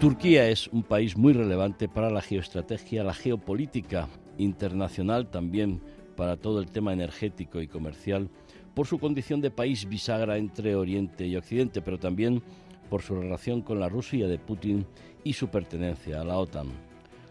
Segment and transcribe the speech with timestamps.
[0.00, 5.80] Turquía es un país muy relevante para la geoestrategia, la geopolítica internacional, también
[6.16, 8.28] para todo el tema energético y comercial,
[8.74, 12.42] por su condición de país bisagra entre Oriente y Occidente, pero también
[12.90, 14.84] por su relación con la Rusia de Putin
[15.24, 16.66] y su pertenencia a la OTAN.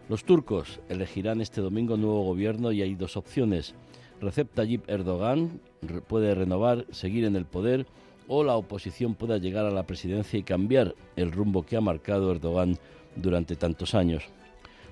[0.08, 3.76] Los turcos elegirán este domingo nuevo gobierno y hay dos opciones.
[4.20, 5.60] Recep Tayyip Erdogan
[6.08, 7.86] puede renovar, seguir en el poder
[8.28, 12.30] o la oposición pueda llegar a la presidencia y cambiar el rumbo que ha marcado
[12.30, 12.78] Erdogan
[13.14, 14.24] durante tantos años.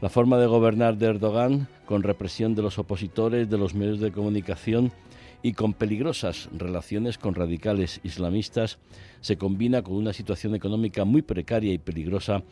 [0.01, 4.13] La forma de gobernar de Erdogan, con represión de los opositores, de los medios de
[4.13, 4.93] comunicación
[5.43, 8.79] y con peligrosas relaciones con radicales islamistas,
[9.21, 12.43] se combina con una situación económica muy precaria y peligrosa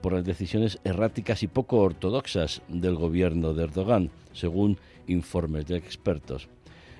[0.00, 6.48] por las decisiones erráticas y poco ortodoxas del gobierno de Erdogan, según informes de expertos.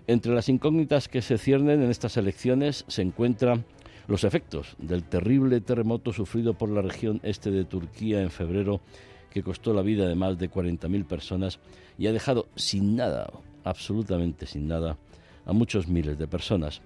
[0.09, 3.67] Entre las incógnitas que se ciernen en estas elecciones se encuentran
[4.07, 8.81] los efectos del terrible terremoto sufrido por la región este de Turquía en febrero,
[9.29, 11.59] que costó la vida de más de 40.000 personas
[11.99, 13.31] y ha dejado sin nada,
[13.65, 14.97] absolutamente sin nada,
[15.45, 16.81] a muchos miles de personas.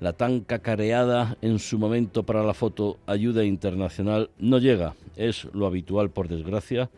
[0.00, 5.66] La tan cacareada en su momento para la foto ayuda internacional no llega, es lo
[5.66, 6.88] habitual por desgracia,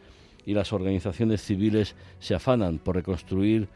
[0.46, 3.66] y las organizaciones civiles se afanan por reconstruir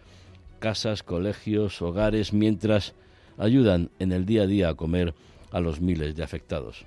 [0.58, 2.94] casas, colegios, hogares, mientras
[3.38, 5.14] ayudan en el día a día a comer
[5.50, 6.84] a los miles de afectados.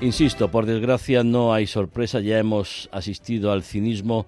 [0.00, 4.26] Insisto, por desgracia no hay sorpresa, ya hemos asistido al cinismo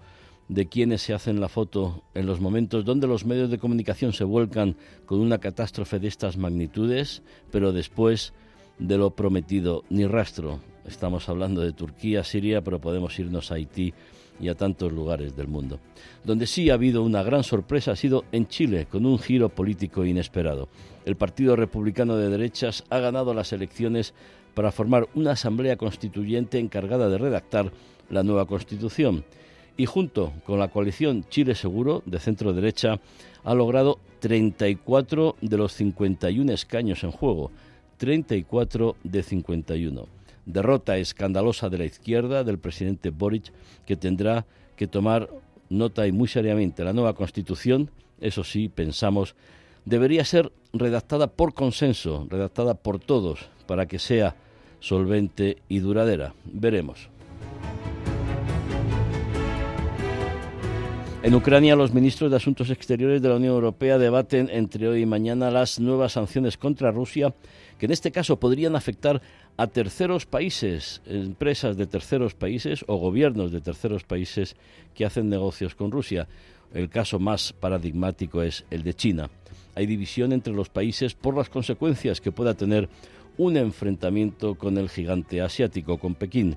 [0.48, 4.24] de quienes se hacen la foto en los momentos donde los medios de comunicación se
[4.24, 8.32] vuelcan con una catástrofe de estas magnitudes, pero después
[8.78, 10.60] de lo prometido ni rastro.
[10.86, 13.92] Estamos hablando de Turquía, Siria, pero podemos irnos a Haití
[14.40, 15.78] y a tantos lugares del mundo.
[16.24, 20.04] Donde sí ha habido una gran sorpresa ha sido en Chile, con un giro político
[20.04, 20.68] inesperado.
[21.04, 24.14] El Partido Republicano de Derechas ha ganado las elecciones
[24.54, 27.72] para formar una asamblea constituyente encargada de redactar
[28.10, 29.24] la nueva constitución.
[29.76, 32.98] Y junto con la coalición Chile Seguro, de centro derecha,
[33.44, 37.50] ha logrado 34 de los 51 escaños en juego.
[37.98, 40.15] 34 de 51
[40.46, 43.52] derrota escandalosa de la izquierda del presidente Boric,
[43.84, 44.46] que tendrá
[44.76, 45.28] que tomar
[45.68, 46.84] nota y muy seriamente.
[46.84, 47.90] La nueva Constitución,
[48.20, 49.34] eso sí, pensamos,
[49.84, 54.36] debería ser redactada por consenso, redactada por todos, para que sea
[54.80, 56.34] solvente y duradera.
[56.44, 57.10] Veremos.
[61.22, 65.06] En Ucrania, los ministros de Asuntos Exteriores de la Unión Europea debaten entre hoy y
[65.06, 67.34] mañana las nuevas sanciones contra Rusia,
[67.78, 69.20] que en este caso podrían afectar
[69.56, 74.56] a terceros países, empresas de terceros países o gobiernos de terceros países
[74.94, 76.28] que hacen negocios con Rusia.
[76.74, 79.30] El caso más paradigmático es el de China.
[79.74, 82.88] Hay división entre los países por las consecuencias que pueda tener
[83.38, 86.56] un enfrentamiento con el gigante asiático, con Pekín.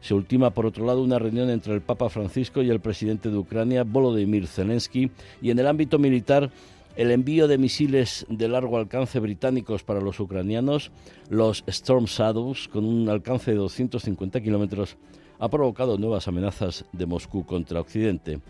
[0.00, 3.36] Se ultima, por otro lado, una reunión entre el Papa Francisco y el presidente de
[3.36, 5.10] Ucrania, Volodymyr Zelensky,
[5.42, 6.50] y en el ámbito militar
[7.00, 10.92] el envío de misiles de largo alcance británicos para los ucranianos,
[11.30, 14.98] los Storm Shadows, con un alcance de 250 kilómetros,
[15.38, 18.40] ha provocado nuevas amenazas de Moscú contra Occidente.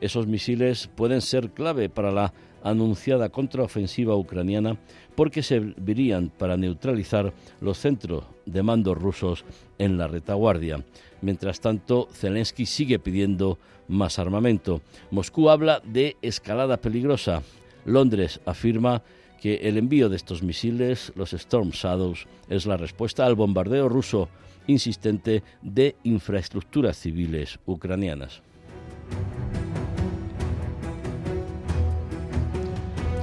[0.00, 2.32] Esos misiles pueden ser clave para la
[2.62, 4.78] anunciada contraofensiva ucraniana
[5.14, 9.44] porque servirían para neutralizar los centros de mando rusos
[9.76, 10.82] en la retaguardia.
[11.20, 14.80] Mientras tanto, Zelensky sigue pidiendo más armamento.
[15.10, 17.42] Moscú habla de escalada peligrosa.
[17.88, 19.02] Londres afirma
[19.40, 24.28] que el envío de estos misiles, los Storm Shadows, es la respuesta al bombardeo ruso
[24.66, 28.42] insistente de infraestructuras civiles ucranianas.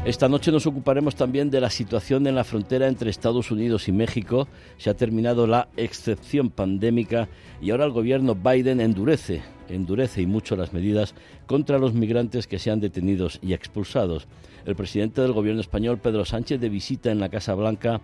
[0.05, 3.91] Esta noche nos ocuparemos también de la situación en la frontera entre Estados Unidos y
[3.91, 4.47] México.
[4.77, 7.27] Se ha terminado la excepción pandémica
[7.59, 11.15] y ahora el gobierno Biden endurece, endurece y mucho las medidas
[11.47, 14.27] contra los migrantes que sean detenidos y expulsados.
[14.65, 18.01] El presidente del gobierno español, Pedro Sánchez, de visita en la Casa Blanca,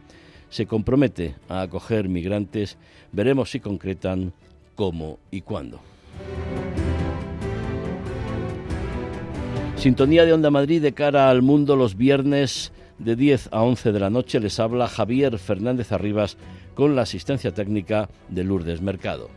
[0.50, 2.78] se compromete a acoger migrantes.
[3.12, 4.32] Veremos si concretan
[4.76, 5.80] cómo y cuándo.
[9.76, 14.00] Sintonía de Onda Madrid de cara al mundo los viernes de 10 a 11 de
[14.00, 14.40] la noche.
[14.40, 16.38] Les habla Javier Fernández Arribas
[16.76, 19.30] con la asistencia técnica de Lourdes Mercado.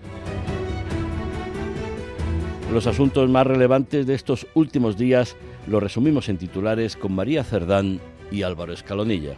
[2.73, 8.01] Los asuntos más relevantes de estos últimos días los resumimos en titulares con María Cerdán
[8.33, 9.37] y Álvaro Escalonilla.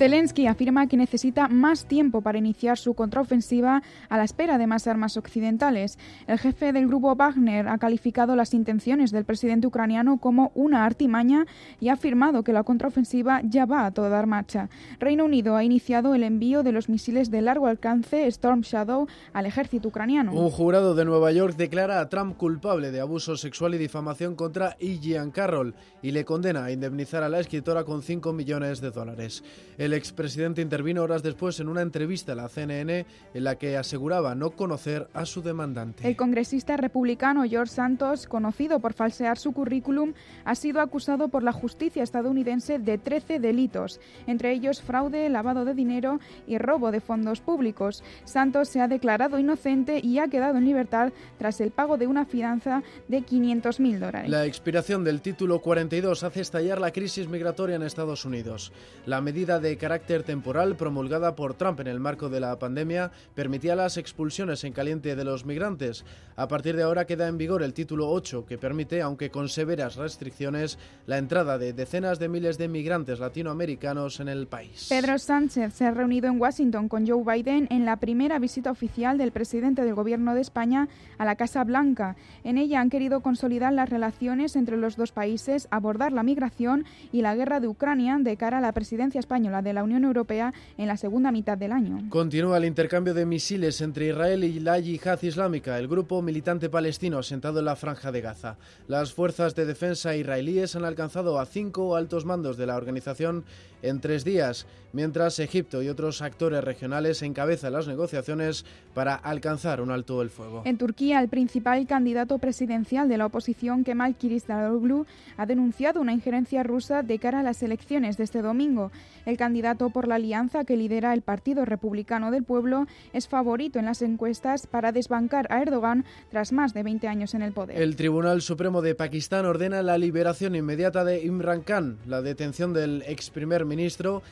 [0.00, 4.86] Zelensky afirma que necesita más tiempo para iniciar su contraofensiva a la espera de más
[4.86, 5.98] armas occidentales.
[6.26, 11.44] El jefe del grupo Wagner ha calificado las intenciones del presidente ucraniano como una artimaña
[11.80, 14.70] y ha afirmado que la contraofensiva ya va a toda marcha.
[14.98, 19.44] Reino Unido ha iniciado el envío de los misiles de largo alcance Storm Shadow al
[19.44, 20.32] ejército ucraniano.
[20.32, 24.78] Un jurado de Nueva York declara a Trump culpable de abuso sexual y difamación contra
[24.80, 24.98] E.
[25.30, 29.44] Carroll y le condena a indemnizar a la escritora con 5 millones de dólares.
[29.92, 34.50] Expresidente intervino horas después en una entrevista a la CNN en la que aseguraba no
[34.50, 36.06] conocer a su demandante.
[36.06, 40.14] El congresista republicano George Santos, conocido por falsear su currículum,
[40.44, 45.74] ha sido acusado por la justicia estadounidense de 13 delitos, entre ellos fraude, lavado de
[45.74, 48.02] dinero y robo de fondos públicos.
[48.24, 52.24] Santos se ha declarado inocente y ha quedado en libertad tras el pago de una
[52.24, 54.30] fianza de 500.000 dólares.
[54.30, 58.72] La expiración del título 42 hace estallar la crisis migratoria en Estados Unidos.
[59.06, 63.74] La medida de carácter temporal promulgada por Trump en el marco de la pandemia permitía
[63.74, 66.04] las expulsiones en caliente de los migrantes.
[66.36, 69.96] A partir de ahora queda en vigor el título 8 que permite, aunque con severas
[69.96, 74.86] restricciones, la entrada de decenas de miles de migrantes latinoamericanos en el país.
[74.90, 79.16] Pedro Sánchez se ha reunido en Washington con Joe Biden en la primera visita oficial
[79.16, 82.16] del presidente del Gobierno de España a la Casa Blanca.
[82.44, 87.22] En ella han querido consolidar las relaciones entre los dos países, abordar la migración y
[87.22, 90.86] la guerra de Ucrania de cara a la presidencia española de la Unión Europea en
[90.88, 91.98] la segunda mitad del año.
[92.08, 97.18] Continúa el intercambio de misiles entre Israel y la Yihad Islámica, el grupo militante palestino
[97.18, 98.56] asentado en la franja de Gaza.
[98.88, 103.44] Las fuerzas de defensa israelíes han alcanzado a cinco altos mandos de la organización
[103.82, 108.64] en tres días, mientras Egipto y otros actores regionales encabezan las negociaciones
[108.94, 110.62] para alcanzar un alto el fuego.
[110.64, 115.06] En Turquía, el principal candidato presidencial de la oposición, Kemal Kılıçdaroğlu,
[115.36, 118.90] ha denunciado una injerencia rusa de cara a las elecciones de este domingo.
[119.26, 123.86] El candidato por la alianza que lidera el Partido Republicano del Pueblo es favorito en
[123.86, 127.80] las encuestas para desbancar a Erdogan tras más de 20 años en el poder.
[127.80, 133.02] El Tribunal Supremo de Pakistán ordena la liberación inmediata de Imran Khan, la detención del
[133.06, 134.22] ex primer ministro,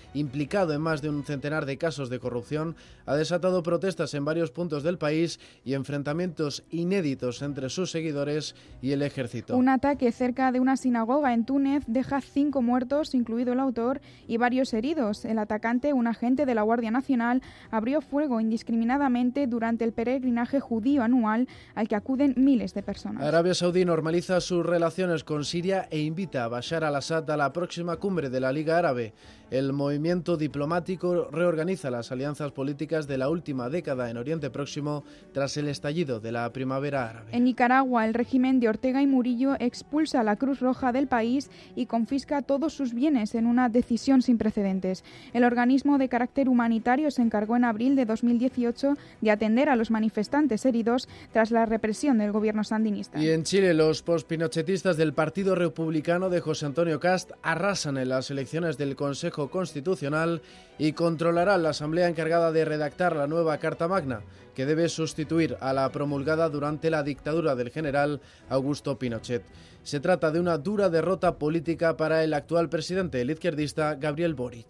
[0.48, 2.74] implicado en más de un centenar de casos de corrupción,
[3.04, 8.92] ha desatado protestas en varios puntos del país y enfrentamientos inéditos entre sus seguidores y
[8.92, 9.58] el ejército.
[9.58, 14.38] Un ataque cerca de una sinagoga en Túnez deja cinco muertos, incluido el autor, y
[14.38, 15.26] varios heridos.
[15.26, 21.02] El atacante, un agente de la Guardia Nacional, abrió fuego indiscriminadamente durante el peregrinaje judío
[21.02, 23.22] anual al que acuden miles de personas.
[23.22, 27.96] Arabia Saudí normaliza sus relaciones con Siria e invita a Bashar al-Assad a la próxima
[27.96, 29.12] cumbre de la Liga Árabe.
[29.50, 35.56] El movimiento diplomático reorganiza las alianzas políticas de la última década en Oriente Próximo tras
[35.56, 37.30] el estallido de la primavera árabe.
[37.32, 41.50] En Nicaragua, el régimen de Ortega y Murillo expulsa a la Cruz Roja del país
[41.74, 45.02] y confisca todos sus bienes en una decisión sin precedentes.
[45.32, 49.90] El organismo de carácter humanitario se encargó en abril de 2018 de atender a los
[49.90, 53.18] manifestantes heridos tras la represión del gobierno sandinista.
[53.18, 58.30] Y en Chile, los pospinochetistas del Partido Republicano de José Antonio Cast arrasan en las
[58.30, 60.42] elecciones del Consejo Constitucional
[60.78, 64.22] y controlará la Asamblea encargada de redactar la nueva Carta Magna,
[64.56, 69.44] que debe sustituir a la promulgada durante la dictadura del general Augusto Pinochet.
[69.84, 74.66] Se trata de una dura derrota política para el actual presidente, el izquierdista Gabriel Boric.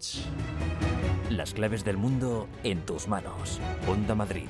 [1.31, 3.59] Las claves del mundo en tus manos.
[3.87, 4.47] Onda Madrid.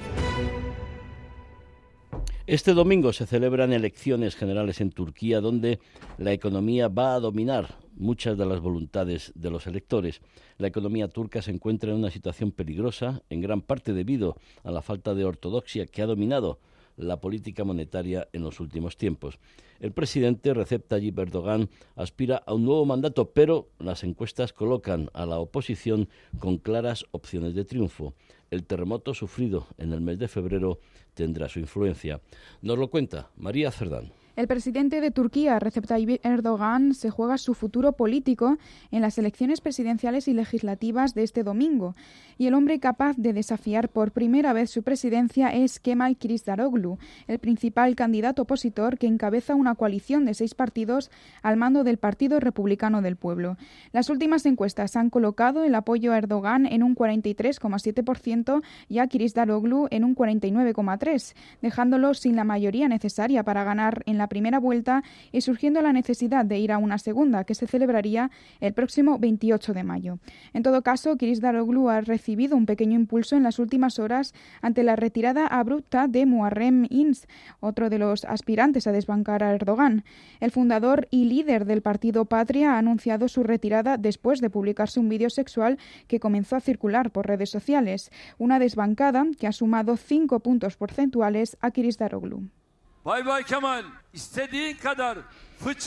[2.52, 5.78] Este domingo se celebran elecciones generales en Turquía donde
[6.18, 10.22] la economía va a dominar muchas de las voluntades de los electores.
[10.58, 14.82] La economía turca se encuentra en una situación peligrosa, en gran parte debido a la
[14.82, 16.58] falta de ortodoxia que ha dominado
[16.98, 19.38] la política monetaria en los últimos tiempos.
[19.80, 25.28] El presidente Recep Tayyip Erdogan aspira a un nuevo mandato, pero las encuestas colocan a
[25.28, 28.16] la oposición con claras opciones de triunfo.
[28.52, 30.80] El terremoto sufrido en el mes de febrero
[31.14, 32.22] tendrá su influencia.
[32.62, 34.12] Nos lo cuenta María Cerdán.
[34.40, 38.58] El presidente de Turquía, Recep Tayyip Erdogan, se juega su futuro político
[38.90, 41.94] en las elecciones presidenciales y legislativas de este domingo.
[42.40, 47.38] Y el hombre capaz de desafiar por primera vez su presidencia es Kemal Kılıçdaroğlu, el
[47.38, 51.12] principal candidato opositor que encabeza una coalición de seis partidos
[51.44, 53.58] al mando del Partido Republicano del Pueblo.
[53.92, 59.90] Las últimas encuestas han colocado el apoyo a Erdogan en un 43,7% y a Kılıçdaroğlu
[59.92, 65.04] en un 49,3%, dejándolo sin la mayoría necesaria para ganar en la primera vuelta
[65.34, 68.32] y surgiendo la necesidad de ir a una segunda, que se celebraría
[68.62, 70.20] el próximo 28 de mayo.
[70.54, 74.84] En todo caso, Kiris Daroglu ha recibido un pequeño impulso en las últimas horas ante
[74.84, 77.28] la retirada abrupta de Muharrem Ins,
[77.60, 80.04] otro de los aspirantes a desbancar a Erdogan.
[80.40, 85.10] El fundador y líder del partido Patria ha anunciado su retirada después de publicarse un
[85.10, 90.40] vídeo sexual que comenzó a circular por redes sociales, una desbancada que ha sumado cinco
[90.40, 92.44] puntos porcentuales a Kiris Daroglu.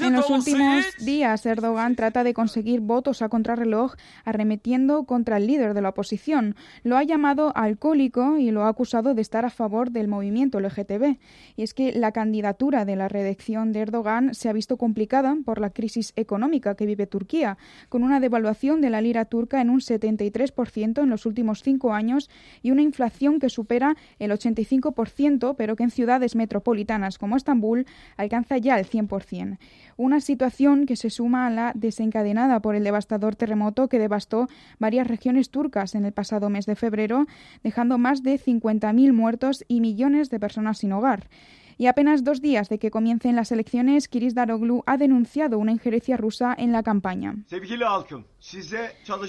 [0.00, 5.72] En los últimos días, Erdogan trata de conseguir votos a contrarreloj arremetiendo contra el líder
[5.72, 6.56] de la oposición.
[6.82, 11.16] Lo ha llamado alcohólico y lo ha acusado de estar a favor del movimiento LGTB.
[11.56, 15.58] Y es que la candidatura de la reelección de Erdogan se ha visto complicada por
[15.58, 17.56] la crisis económica que vive Turquía,
[17.88, 22.28] con una devaluación de la lira turca en un 73% en los últimos cinco años
[22.60, 27.86] y una inflación que supera el 85%, pero que en ciudades metropolitanas como Estambul
[28.16, 29.58] alcanza ya el 100%
[29.96, 35.06] una situación que se suma a la desencadenada por el devastador terremoto que devastó varias
[35.06, 37.26] regiones turcas en el pasado mes de febrero,
[37.62, 41.28] dejando más de 50.000 muertos y millones de personas sin hogar.
[41.78, 46.16] Y apenas dos días de que comiencen las elecciones, Kiris Daroglu ha denunciado una injerencia
[46.16, 47.36] rusa en la campaña.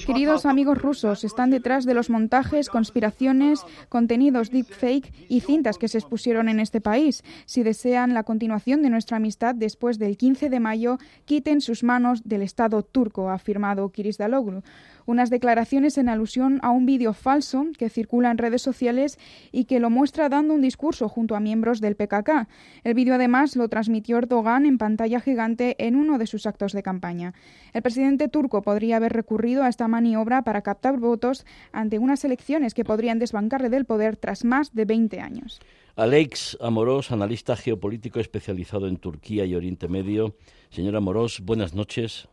[0.05, 5.97] Queridos amigos rusos, están detrás de los montajes, conspiraciones, contenidos deepfake y cintas que se
[5.97, 7.23] expusieron en este país.
[7.45, 12.23] Si desean la continuación de nuestra amistad después del 15 de mayo, quiten sus manos
[12.23, 14.63] del Estado turco, ha afirmado Kiris Daroglu
[15.05, 19.19] unas declaraciones en alusión a un vídeo falso que circula en redes sociales
[19.51, 22.47] y que lo muestra dando un discurso junto a miembros del PKK.
[22.83, 26.83] El vídeo además lo transmitió Erdogan en pantalla gigante en uno de sus actos de
[26.83, 27.33] campaña.
[27.73, 32.73] El presidente turco podría haber recurrido a esta maniobra para captar votos ante unas elecciones
[32.73, 35.61] que podrían desbancarle del poder tras más de 20 años.
[35.95, 40.35] Alex Amorós, analista geopolítico especializado en Turquía y Oriente Medio.
[40.71, 42.27] Señor Amorós, buenas noches.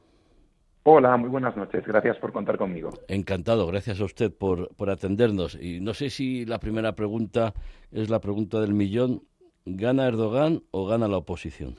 [0.82, 1.84] Hola, muy buenas noches.
[1.86, 2.90] Gracias por contar conmigo.
[3.08, 5.54] Encantado, gracias a usted por, por atendernos.
[5.60, 7.52] Y no sé si la primera pregunta
[7.92, 9.22] es la pregunta del millón.
[9.66, 11.76] ¿Gana Erdogan o gana la oposición?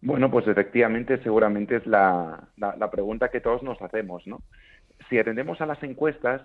[0.00, 4.42] Bueno, pues efectivamente, seguramente es la, la, pregunta que todos nos hacemos, ¿no?
[5.08, 6.42] Si atendemos a las encuestas,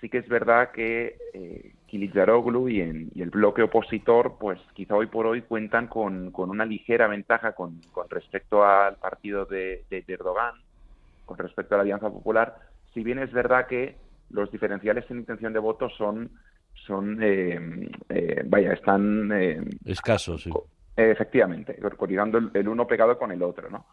[0.00, 5.06] sí que es verdad que eh, Kılıçdaroğlu y, y, el bloque opositor, pues quizá hoy
[5.06, 10.04] por hoy cuentan con, con una ligera ventaja con, con respecto al partido de, de,
[10.08, 10.54] Erdogan,
[11.24, 12.56] con respecto a la Alianza Popular,
[12.92, 13.96] si bien es verdad que
[14.30, 16.30] los diferenciales en intención de voto son,
[16.86, 19.30] son eh, eh, vaya, están...
[19.32, 20.50] Eh, Escasos, sí.
[20.96, 23.86] Efectivamente, coordinando el, uno pegado con el otro, ¿no?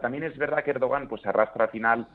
[0.00, 2.08] también es verdad que Erdogan pues arrastra al final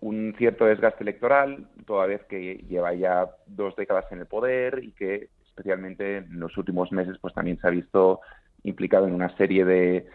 [0.00, 4.92] un cierto desgaste electoral, toda vez que lleva ya dos décadas en el poder y
[4.92, 8.20] que especialmente en los últimos meses pues también se ha visto
[8.62, 10.06] implicado en una serie de,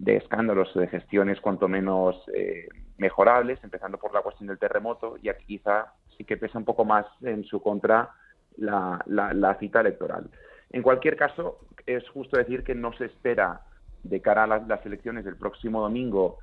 [0.00, 5.28] de escándalos, de gestiones cuanto menos eh, mejorables, empezando por la cuestión del terremoto, y
[5.28, 8.10] aquí quizá sí que pesa un poco más en su contra
[8.56, 10.30] la, la, cita electoral.
[10.70, 13.60] En cualquier caso, es justo decir que no se espera
[14.02, 16.38] de cara a las elecciones del próximo domingo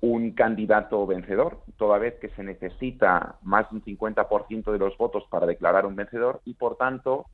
[0.00, 5.24] un candidato vencedor, toda vez que se necesita más de un 50% de los votos
[5.28, 7.26] para declarar un vencedor y, por tanto,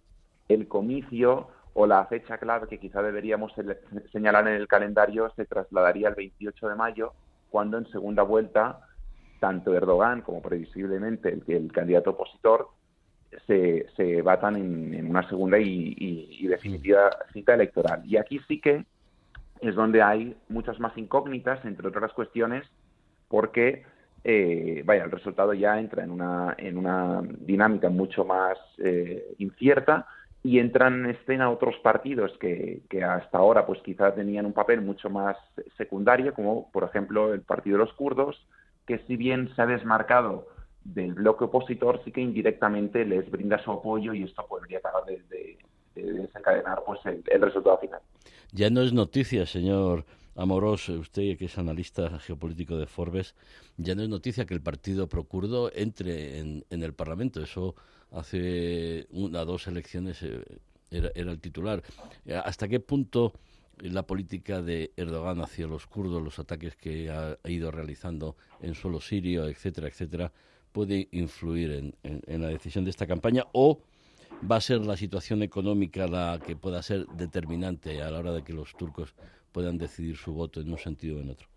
[0.49, 3.53] el comicio o la fecha clave que quizá deberíamos
[4.11, 7.13] señalar en el calendario se trasladaría al 28 de mayo,
[7.51, 8.81] cuando en segunda vuelta
[9.41, 12.71] tanto Erdogan como previsiblemente el, el candidato opositor
[13.47, 18.01] se, se batan en, una segunda y, definitiva cita electoral.
[18.07, 18.87] Y aquí sí que
[19.61, 22.67] es donde hay muchas más incógnitas, entre otras cuestiones,
[23.29, 23.85] porque
[24.25, 30.07] eh, vaya, el resultado ya entra en una, en una dinámica mucho más eh, incierta
[30.47, 34.81] y entran en escena otros partidos que, que hasta ahora pues quizás tenían un papel
[34.81, 35.37] mucho más
[35.77, 38.47] secundario, como por ejemplo el Partido de los Kurdos,
[38.87, 40.47] que si bien se ha desmarcado
[40.85, 45.59] del bloque opositor, sí que indirectamente les brinda su apoyo y esto podría acabar de,
[45.97, 48.01] desencadenar pues el, resultado final.
[48.53, 50.05] Ya no es noticia, señor
[50.37, 53.35] Amorós, usted que es analista geopolítico de Forbes,
[53.79, 57.43] ya no es noticia que el partido procurdo entre en, el Parlamento.
[57.43, 57.75] Eso
[58.17, 60.43] hace una dos elecciones eh,
[60.91, 61.83] era, el titular.
[62.45, 63.33] ¿Hasta qué punto
[63.79, 69.01] la política de Erdogan hacia los kurdos, los ataques que ha, ido realizando en suelo
[69.01, 70.33] sirio, etcétera, etcétera,
[70.73, 73.81] puede influir en, la decisión de esta campaña o
[74.51, 78.43] va a ser la situación económica la que pueda ser determinante a la hora de
[78.43, 79.15] que los turcos
[79.53, 81.49] puedan decidir su voto en un sentido o en otro.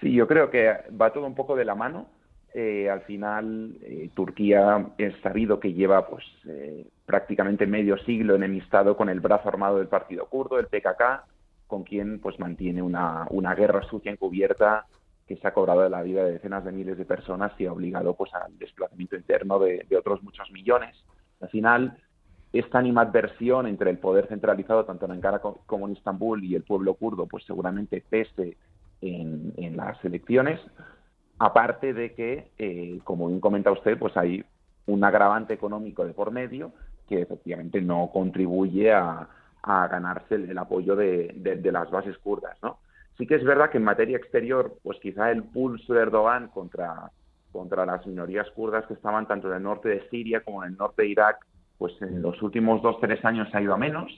[0.00, 2.08] Sí, yo creo que va todo un poco de la mano.
[2.54, 8.94] Eh, al final, eh, Turquía es sabido que lleva pues eh, prácticamente medio siglo enemistado
[8.96, 11.24] con el brazo armado del partido kurdo, el PKK,
[11.66, 14.86] con quien pues mantiene una, una guerra sucia encubierta
[15.26, 18.14] que se ha cobrado la vida de decenas de miles de personas y ha obligado
[18.14, 20.94] pues al desplazamiento interno de, otros muchos millones.
[21.40, 21.96] Al final,
[22.52, 26.94] esta animadversión entre el poder centralizado tanto en Ankara como en Estambul y el pueblo
[26.94, 28.58] kurdo, pues seguramente pese
[29.00, 30.60] en, en las elecciones,
[31.42, 34.44] aparte de que, eh, como bien comenta usted, pues hay
[34.86, 36.70] un agravante económico de por medio
[37.08, 39.28] que efectivamente no contribuye a,
[39.64, 42.56] ganarse el, apoyo de, las bases kurdas.
[43.18, 47.10] Sí que es verdad que en materia exterior, pues quizá el pulso de Erdogan contra,
[47.50, 50.78] contra las minorías kurdas que estaban tanto en el norte de Siria como en el
[50.78, 51.44] norte de Irak,
[51.76, 54.12] pues en los últimos dos, tres años ha ido a menos,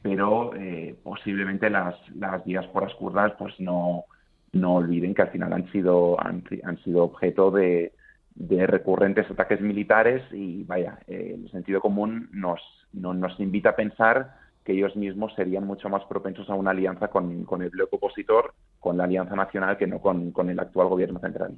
[0.00, 4.04] pero eh, posiblemente las, las diásporas kurdas pues no,
[4.52, 6.44] no olviden que al final han sido, han,
[6.84, 7.92] sido objeto de,
[8.34, 12.60] de, recurrentes ataques militares y vaya, el sentido común nos,
[12.92, 17.44] nos invita a pensar que ellos mismos serían mucho más propensos a una alianza con,
[17.44, 21.18] con el bloque opositor, con la Alianza Nacional, que no con, con el actual gobierno
[21.18, 21.56] central.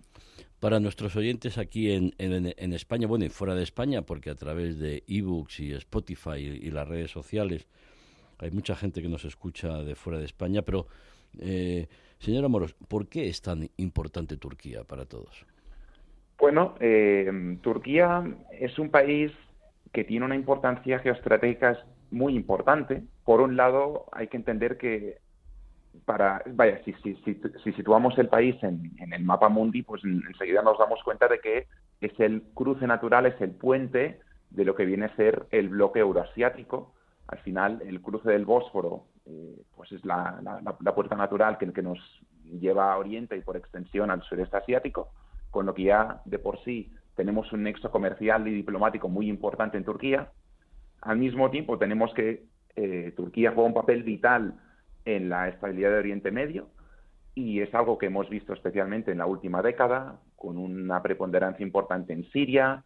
[0.59, 4.35] Para nuestros oyentes aquí en, en, en, España, bueno, y fuera de España, porque a
[4.35, 7.67] través de ebooks y Spotify y, las redes sociales
[8.39, 10.87] hay mucha gente que nos escucha de fuera de España, pero
[11.39, 15.47] eh, Señora Moros, ¿por qué es tan importante Turquía para todos?
[16.39, 19.33] Bueno, eh, Turquía es un país
[19.93, 21.79] que tiene una importancia geoestratégica
[22.11, 23.03] muy importante.
[23.25, 25.19] Por un lado, hay que entender que
[26.05, 30.79] para, vaya, si, si, si, situamos el país en, el mapa mundi, pues enseguida nos
[30.79, 31.67] damos cuenta de que
[32.01, 34.19] es el cruce natural, es el puente
[34.51, 36.93] de lo que viene a ser el bloque euroasiático.
[37.29, 40.41] Al final, el cruce del Bósforo eh, pues es la,
[40.95, 41.99] puerta natural que, que nos
[42.45, 45.11] lleva a Oriente y por extensión al sureste asiático,
[45.51, 49.77] con lo que ya de por sí tenemos un nexo comercial y diplomático muy importante
[49.77, 50.31] en Turquía.
[51.01, 52.45] Al mismo tiempo tenemos que
[52.77, 54.55] eh, Turquía juega un papel vital
[55.05, 56.69] en la estabilidad de Oriente Medio
[57.35, 62.13] y es algo que hemos visto especialmente en la última década, con una preponderancia importante
[62.13, 62.85] en Siria,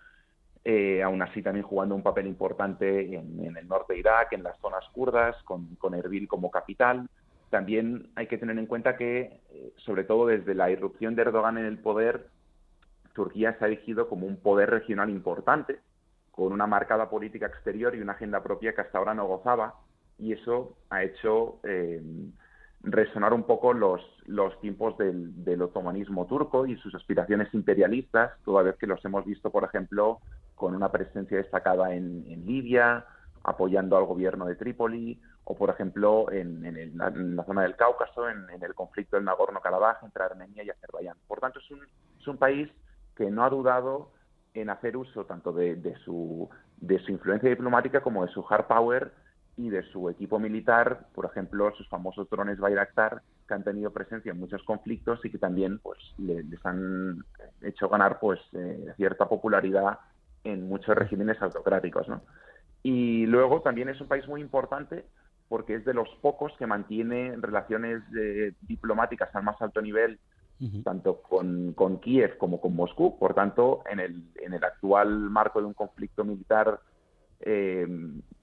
[0.65, 4.59] eh, aún así también jugando un papel importante en, el norte de Irak, en las
[4.59, 7.09] zonas kurdas, con, Erbil como capital.
[7.51, 11.59] También hay que tener en cuenta que, eh, sobre todo desde la irrupción de Erdogan
[11.59, 12.29] en el poder,
[13.15, 15.81] Turquía se ha elegido como un poder regional importante,
[16.31, 19.75] con una marcada política exterior y una agenda propia que hasta ahora no gozaba,
[20.19, 22.03] y eso ha hecho eh,
[22.83, 28.63] resonar un poco los, los tiempos del, del, otomanismo turco y sus aspiraciones imperialistas, toda
[28.63, 30.21] vez que los hemos visto, por ejemplo,
[30.59, 33.07] con una presencia destacada en, Libia,
[33.45, 38.75] apoyando al gobierno de Trípoli, o por ejemplo en, la, zona del Cáucaso, en, el
[38.75, 41.17] conflicto del Nagorno-Karabaj entre Armenia y Azerbaiyán.
[41.27, 41.81] Por tanto, es un,
[42.21, 42.69] es un país
[43.17, 44.11] que no ha dudado
[44.53, 48.67] en hacer uso tanto de, de, su, de su influencia diplomática como de su hard
[48.67, 49.13] power
[49.57, 54.31] y de su equipo militar, por ejemplo, sus famosos drones Bayraktar, que han tenido presencia
[54.31, 57.25] en muchos conflictos y que también pues les han
[57.63, 59.99] hecho ganar pues eh, cierta popularidad
[60.49, 62.23] en muchos regímenes autocráticos, ¿no?
[62.83, 65.05] Y luego también es un país muy importante
[65.49, 70.19] porque es de los pocos que mantiene relaciones eh, diplomáticas al más alto nivel,
[70.85, 73.19] tanto con, con, Kiev como con Moscú.
[73.19, 76.81] Por tanto, en el, en el actual marco de un conflicto militar
[77.41, 77.87] eh,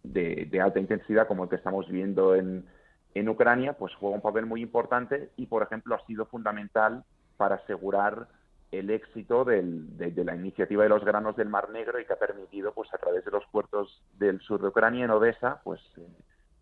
[0.03, 2.65] de, de, alta intensidad como el que estamos viendo en,
[3.13, 7.03] en Ucrania, pues juega un papel muy importante y, por ejemplo, ha sido fundamental
[7.37, 8.27] para asegurar
[8.71, 9.63] el éxito de,
[10.15, 13.23] la iniciativa de los granos del Mar Negro y que ha permitido, pues a través
[13.23, 16.07] de los puertos del sur de Ucrania, en Odessa, pues eh,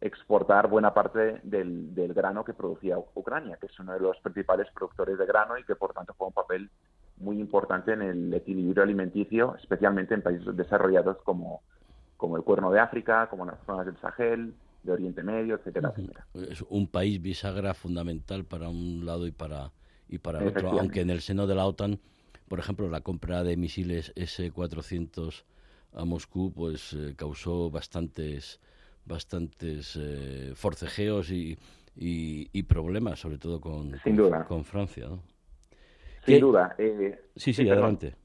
[0.01, 5.17] exportar buena parte del, grano que producía Ucrania, que es uno de los principales productores
[5.17, 6.69] de grano y que por tanto juega un papel
[7.17, 11.61] muy importante en el equilibrio alimenticio, especialmente en países desarrollados como,
[12.17, 16.25] como el Cuerno de África, como las zonas del Sahel, de Oriente Medio, etcétera, etcétera.
[16.33, 19.71] Es un país bisagra fundamental para un lado y para
[20.09, 21.99] y para otro, aunque en el seno de la OTAN,
[22.47, 25.43] por ejemplo, la compra de misiles S-400
[25.93, 28.59] a Moscú pues eh, causó bastantes
[29.05, 31.57] bastantes eh, forcejeos y,
[31.95, 33.91] y, problemas, sobre todo con,
[34.47, 35.07] con, Francia.
[35.09, 35.19] ¿no?
[36.25, 36.73] Sin duda.
[36.77, 38.15] Eh, sí, sí, adelante.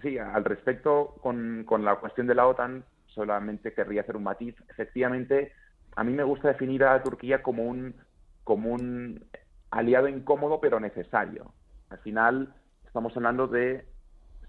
[0.00, 4.54] Sí, al respecto, con, con la cuestión de la OTAN, solamente querría hacer un matiz.
[4.70, 5.52] Efectivamente,
[5.94, 7.94] a mí me gusta definir a Turquía como un,
[8.44, 9.24] como un
[9.72, 11.52] aliado incómodo pero necesario.
[11.88, 12.54] Al final
[12.86, 13.86] estamos hablando de,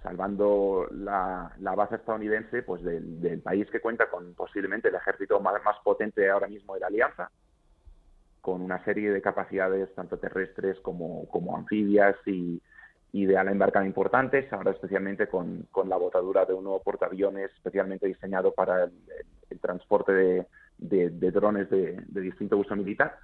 [0.04, 6.30] salvando la, base estadounidense, pues del, país que cuenta con posiblemente el ejército más, potente
[6.30, 7.32] ahora mismo de la alianza,
[8.42, 12.62] con una serie de capacidades tanto terrestres como, como anfibias y,
[13.14, 18.08] de ala embarcada importantes, ahora especialmente con, con, la botadura de un nuevo portaaviones especialmente
[18.08, 20.46] diseñado para el, transporte
[20.80, 23.18] de, drones de, distinto uso militar.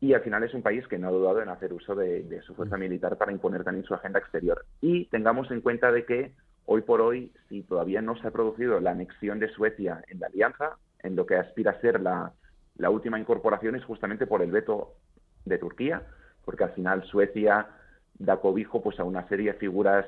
[0.00, 2.54] Y al final es un país que no ha dudado en hacer uso de, su
[2.54, 4.64] fuerza militar para imponer también su agenda exterior.
[4.80, 6.32] Y tengamos en cuenta de que
[6.66, 10.26] hoy por hoy, si todavía no se ha producido la anexión de Suecia en la
[10.26, 12.32] alianza, en lo que aspira a ser la,
[12.76, 14.94] la última incorporación es justamente por el veto
[15.44, 16.02] de Turquía,
[16.44, 17.68] porque al final Suecia
[18.18, 20.06] da cobijo pues a una serie de figuras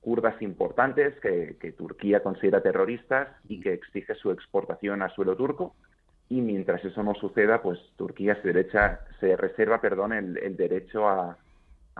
[0.00, 5.74] kurdas importantes que, Turquía considera terroristas y que exige su exportación a suelo turco.
[6.28, 11.38] Y mientras eso no suceda, pues Turquía se, derecha, se reserva perdón, el, derecho a,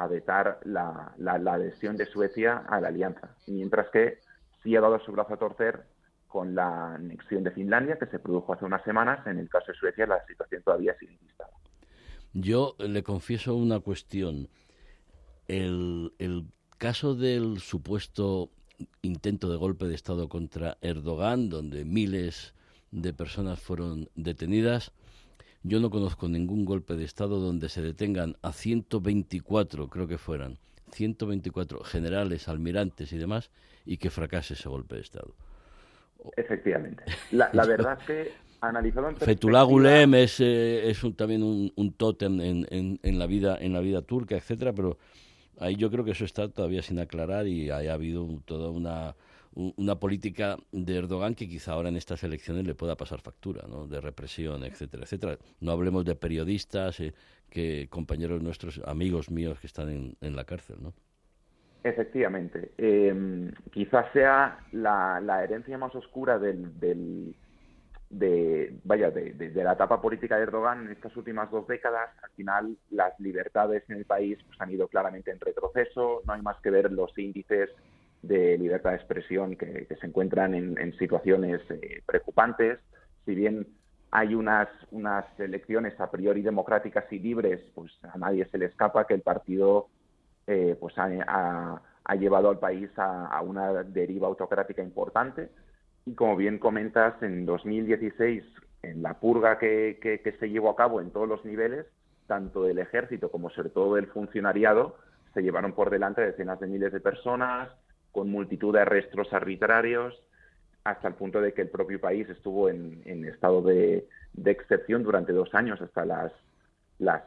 [0.08, 1.14] vetar la,
[1.52, 3.36] adhesión de Suecia a la alianza.
[3.46, 4.18] Mientras que
[4.62, 5.84] sí ha dado su brazo a torcer
[6.26, 9.24] con la anexión de Finlandia, que se produjo hace unas semanas.
[9.26, 11.56] En el caso de Suecia, la situación todavía sigue instalada.
[12.32, 14.48] Yo le confieso una cuestión
[15.48, 16.12] el,
[16.78, 18.50] caso del supuesto
[19.00, 22.54] intento de golpe de Estado contra Erdogan, donde miles
[22.90, 24.92] de personas fueron detenidas.
[25.62, 30.58] Yo no conozco ningún golpe de Estado donde se detengan a 124, creo que fueran,
[30.92, 33.50] 124 generales, almirantes y demás,
[33.84, 35.34] y que fracase ese golpe de Estado.
[36.36, 37.04] Efectivamente.
[37.32, 42.66] La, verdad es que analizado en Gulen es, eh, es también un, un tótem en,
[42.70, 44.98] en, en, la vida, en la vida turca, etcétera, pero
[45.58, 49.16] Ahí yo creo que eso está todavía sin aclarar y haya habido toda una,
[49.56, 53.86] una política de Erdogan que quizá ahora en estas elecciones le pueda pasar factura, ¿no?
[53.86, 55.38] de represión, etcétera, etcétera.
[55.60, 57.14] No hablemos de periodistas, eh,
[57.48, 60.92] que compañeros nuestros, amigos míos que están en, en la cárcel, ¿no?
[61.82, 62.72] Efectivamente.
[62.76, 67.36] Eh, quizás sea la, herencia más oscura del, del,
[68.10, 72.76] de, vaya, de, la etapa política de Erdogan en estas últimas dos décadas, al final
[72.90, 76.70] las libertades en el país pues, han ido claramente en retroceso, no hay más que
[76.70, 77.70] ver los índices
[78.26, 82.78] de libertad de expresión que, se encuentran en, situaciones eh, preocupantes,
[83.24, 83.66] si bien
[84.10, 89.06] hay unas, unas elecciones a priori democráticas y libres, pues a nadie se le escapa
[89.06, 89.88] que el partido
[90.46, 95.50] eh, pues ha, ha, llevado al país a, a una deriva autocrática importante.
[96.04, 98.44] Y como bien comentas, en 2016,
[98.90, 101.86] en la purga que, se llevó a cabo en todos los niveles,
[102.26, 104.96] tanto del ejército como sobre todo del funcionariado,
[105.34, 107.68] se llevaron por delante decenas de miles de personas,
[108.16, 110.18] con multitud de arrestos arbitrarios,
[110.84, 114.06] hasta el punto de que el propio país estuvo en, estado de,
[114.42, 116.32] excepción durante dos años, hasta las,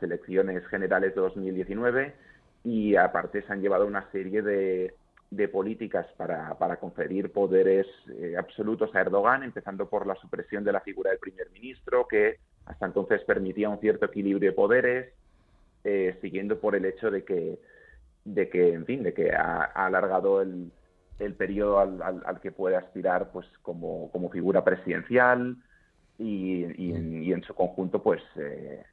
[0.02, 2.16] elecciones generales de 2019,
[2.64, 4.96] y aparte se han llevado una serie de,
[5.30, 7.86] de políticas para, conferir poderes
[8.20, 12.38] eh, absolutos a Erdogan, empezando por la supresión de la figura del primer ministro, que
[12.66, 15.14] hasta entonces permitía un cierto equilibrio de poderes,
[15.84, 17.60] eh, siguiendo por el hecho de que,
[18.26, 20.72] de que en fin, de que ha, alargado el,
[21.20, 25.58] el periodo al, al, que puede aspirar pues como, como figura presidencial
[26.18, 28.84] y, y, en, y en su conjunto pues eh,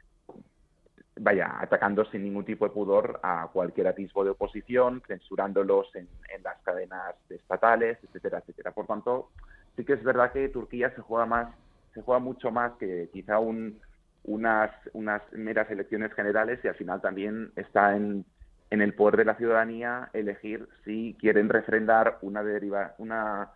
[1.18, 6.08] vaya, atacando sin ningún tipo de pudor a cualquier atisbo de oposición, censurándolos en,
[6.42, 8.70] las cadenas estatales, etcétera, etcétera.
[8.72, 9.30] Por tanto,
[9.76, 11.54] sí que es verdad que Turquía se juega más,
[11.94, 13.80] se juega mucho más que quizá un,
[14.24, 18.24] unas, unas meras elecciones generales y al final también está en,
[18.70, 23.50] en el poder de la ciudadanía elegir si quieren refrendar una deriva, una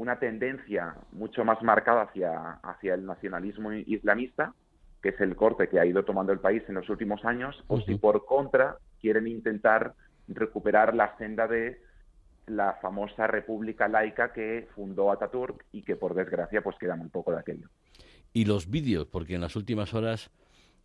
[0.00, 4.54] una tendencia mucho más marcada hacia, hacia el nacionalismo islamista,
[5.02, 7.80] que es el corte que ha ido tomando el país en los últimos años, o
[7.82, 9.94] si por contra quieren intentar
[10.26, 11.82] recuperar la senda de
[12.46, 17.32] la famosa república laica que fundó Ataturk y que por desgracia pues queda muy poco
[17.32, 17.68] de aquello.
[18.32, 20.30] Y los vídeos, porque en las últimas horas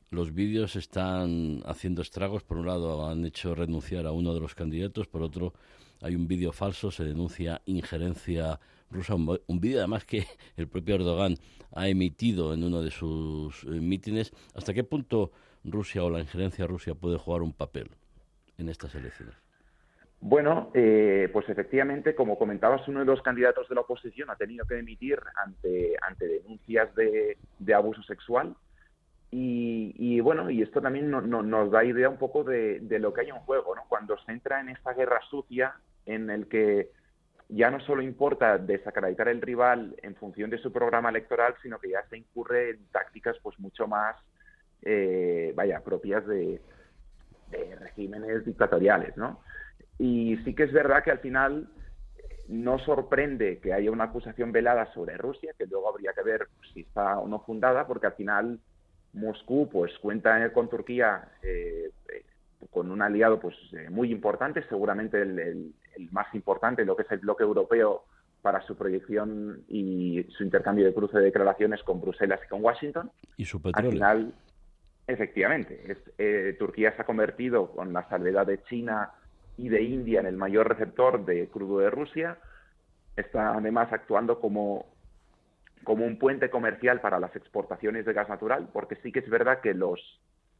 [0.09, 2.43] los vídeos están haciendo estragos.
[2.43, 5.53] Por un lado han hecho renunciar a uno de los candidatos, por otro
[6.01, 8.59] hay un vídeo falso, se denuncia injerencia
[8.91, 10.25] rusa, un vídeo además que
[10.57, 11.35] el propio Erdogan
[11.73, 14.31] ha emitido en uno de sus eh, mítines.
[14.53, 15.31] ¿Hasta qué punto
[15.63, 17.89] Rusia o la injerencia rusa puede jugar un papel
[18.57, 19.35] en estas elecciones?
[20.21, 24.65] Bueno, eh, pues efectivamente, como comentabas, uno de los candidatos de la oposición ha tenido
[24.65, 27.37] que emitir ante, ante denuncias de,
[27.73, 28.55] abuso sexual.
[29.37, 33.39] Y, bueno, y esto también nos da idea un poco de, lo que hay en
[33.39, 33.83] juego, ¿no?
[33.89, 36.91] Cuando se entra en esta guerra sucia en el que
[37.49, 41.89] ya no solo importa desacreditar el rival en función de su programa electoral, sino que
[41.89, 44.15] ya se incurre en tácticas pues mucho más,
[44.83, 46.61] eh, vaya, propias de,
[47.51, 49.41] de regímenes dictatoriales, ¿no?
[49.99, 51.67] Y sí que es verdad que al final
[52.47, 56.81] no sorprende que haya una acusación velada sobre Rusia, que luego habría que ver si
[56.81, 58.61] está o no fundada, porque al final
[59.15, 61.91] Moscú pues cuenta con Turquía eh,
[62.69, 65.73] con un aliado pues eh, muy importante, seguramente el,
[66.12, 68.04] más importante, lo que es el bloque europeo
[68.41, 73.12] para su proyección y su intercambio de cruce de declaraciones con Bruselas y con Washington.
[73.38, 73.89] Y su petróleo.
[73.89, 74.34] Al final,
[75.08, 79.12] efectivamente, eh, Turquía se ha convertido, con la salvedad de China
[79.58, 82.38] y de India, en el mayor receptor de crudo de Rusia.
[83.15, 84.86] Está además actuando como,
[85.83, 89.61] como un puente comercial para las exportaciones de gas natural, porque sí que es verdad
[89.61, 89.99] que los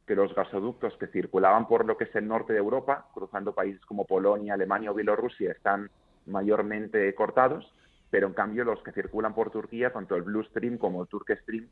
[0.06, 3.84] que los gasoductos que circulaban por lo que es el norte de Europa, cruzando países
[3.86, 5.90] como Polonia, Alemania o Bielorrusia, están
[6.26, 7.74] mayormente cortados,
[8.08, 11.36] pero en cambio los que circulan por Turquía, tanto el Blue Stream como el Turk
[11.42, 11.68] Stream,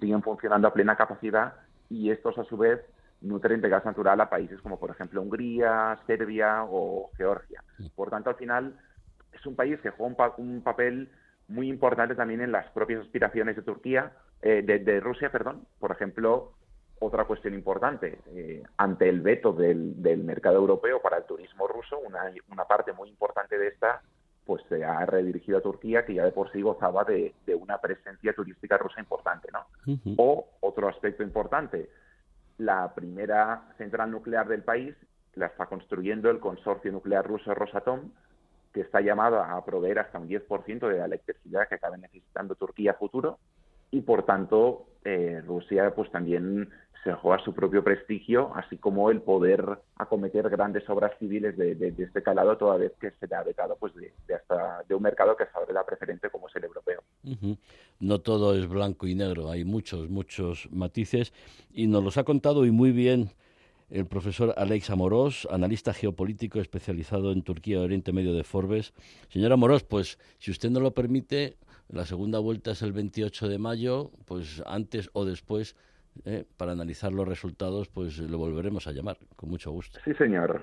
[0.00, 1.54] siguen funcionando a plena capacidad
[1.90, 2.80] y estos a su vez
[3.20, 7.62] nutren de gas natural a países como por ejemplo Hungría, Serbia o Georgia.
[7.94, 8.78] Por tanto, al final
[9.32, 11.10] es un país que juega un, papel
[11.48, 15.66] muy importante también en las propias aspiraciones de Turquía, eh, de, Rusia, perdón.
[15.78, 16.52] Por ejemplo,
[17.00, 22.64] otra cuestión importante, eh, ante el veto del, mercado europeo para el turismo ruso, una,
[22.64, 24.02] parte muy importante de esta
[24.46, 28.34] pues se ha redirigido a Turquía, que ya de por sí gozaba de, una presencia
[28.34, 29.64] turística rusa importante, ¿no?
[30.18, 31.88] O otro aspecto importante,
[32.58, 34.94] la primera central nuclear del país
[35.34, 38.10] la está construyendo el consorcio nuclear ruso Rosatom,
[38.74, 42.90] que está llamado a proveer hasta un 10% de la electricidad que acabe necesitando Turquía
[42.90, 43.38] a futuro
[43.92, 46.68] y por tanto eh, Rusia pues también
[47.04, 52.22] se juega su propio prestigio, así como el poder acometer grandes obras civiles de, este
[52.22, 55.44] calado, toda vez que se le ha vetado pues, de, hasta, de un mercado que
[55.44, 57.02] es ahora preferente como es el europeo.
[58.00, 61.34] No todo es blanco y negro, hay muchos, muchos matices,
[61.74, 63.28] y nos los ha contado y muy bien
[63.90, 68.92] el profesor Alex Amorós, analista geopolítico especializado en Turquía y Oriente Medio de Forbes.
[69.28, 71.56] Señor Amorós, pues si usted no lo permite,
[71.88, 75.76] la segunda vuelta es el 28 de mayo, pues antes o después
[76.24, 79.98] eh, para analizar los resultados, pues lo volveremos a llamar, con mucho gusto.
[80.04, 80.62] Sí, señor.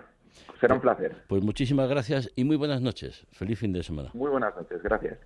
[0.59, 1.23] Será un placer.
[1.27, 3.27] Pues muchísimas gracias y muy buenas noches.
[3.31, 4.09] Feliz fin de semana.
[4.13, 5.17] Muy buenas noches, gracias.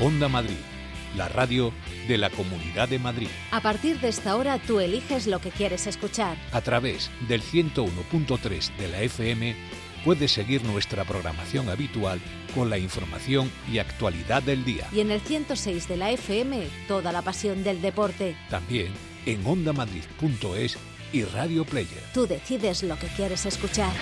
[0.00, 0.58] Onda Madrid,
[1.16, 1.72] la radio
[2.08, 3.28] de la Comunidad de Madrid.
[3.50, 6.36] A partir de esta hora tú eliges lo que quieres escuchar.
[6.52, 9.54] A través del 101.3 de la FM
[10.04, 12.20] puedes seguir nuestra programación habitual
[12.54, 14.86] con la información y actualidad del día.
[14.92, 18.36] Y en el 106 de la FM, toda la pasión del deporte.
[18.50, 18.92] También
[19.26, 20.76] en ondamadrid.es
[21.12, 22.02] y Radio Player.
[22.12, 23.92] Tú decides lo que quieres escuchar.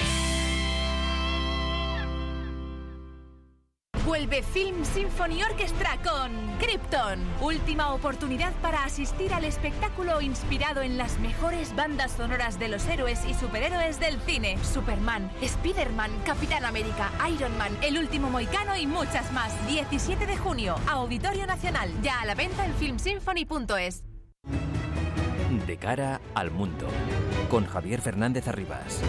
[4.22, 6.30] Vuelve Film Symphony Orchestra con
[6.60, 7.18] Krypton.
[7.40, 13.24] Última oportunidad para asistir al espectáculo inspirado en las mejores bandas sonoras de los héroes
[13.28, 14.58] y superhéroes del cine.
[14.62, 19.52] Superman, Spider-Man, Capitán América, Iron Man, El Último Moicano y muchas más.
[19.66, 21.90] 17 de junio, Auditorio Nacional.
[22.00, 24.04] Ya a la venta en filmsymphony.es.
[25.66, 26.86] De cara al mundo,
[27.50, 29.02] con Javier Fernández Arribas.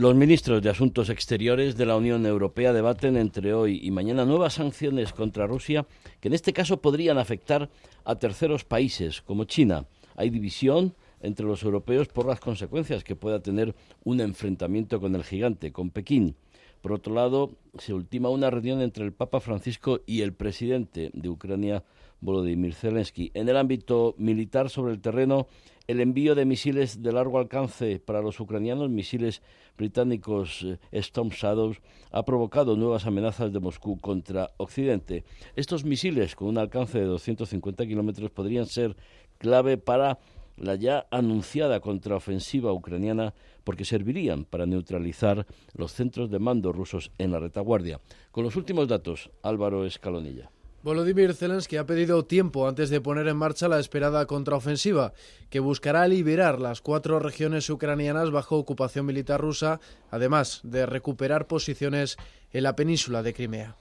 [0.00, 4.54] Los ministros de Asuntos Exteriores de la Unión Europea debaten entre hoy y mañana nuevas
[4.54, 5.86] sanciones contra Rusia
[6.20, 7.68] que en este caso podrían afectar
[8.04, 9.84] a terceros países como China.
[10.16, 15.22] Hay división entre los europeos por las consecuencias que pueda tener un enfrentamiento con el
[15.22, 16.34] gigante, con Pekín.
[16.80, 21.28] Por otro lado, se ultima una reunión entre el Papa Francisco y el presidente de
[21.28, 21.84] Ucrania,
[22.22, 23.32] Volodymyr Zelensky.
[23.34, 25.46] En el ámbito militar sobre el terreno,
[25.90, 29.42] el envío de misiles de largo alcance para los ucranianos, misiles
[29.76, 31.78] británicos eh, Storm Shadows,
[32.12, 35.24] ha provocado nuevas amenazas de Moscú contra Occidente.
[35.56, 38.96] Estos misiles, con un alcance de 250 kilómetros, podrían ser
[39.38, 40.20] clave para
[40.56, 47.32] la ya anunciada contraofensiva ucraniana porque servirían para neutralizar los centros de mando rusos en
[47.32, 47.98] la retaguardia.
[48.30, 50.52] Con los últimos datos, Álvaro Escalonilla.
[50.82, 55.12] Volodymyr Zelensky ha pedido tiempo antes de poner en marcha la esperada contraofensiva,
[55.50, 59.78] que buscará liberar las cuatro regiones ucranianas bajo ocupación militar rusa,
[60.10, 62.16] además de recuperar posiciones
[62.52, 63.76] en la península de Crimea.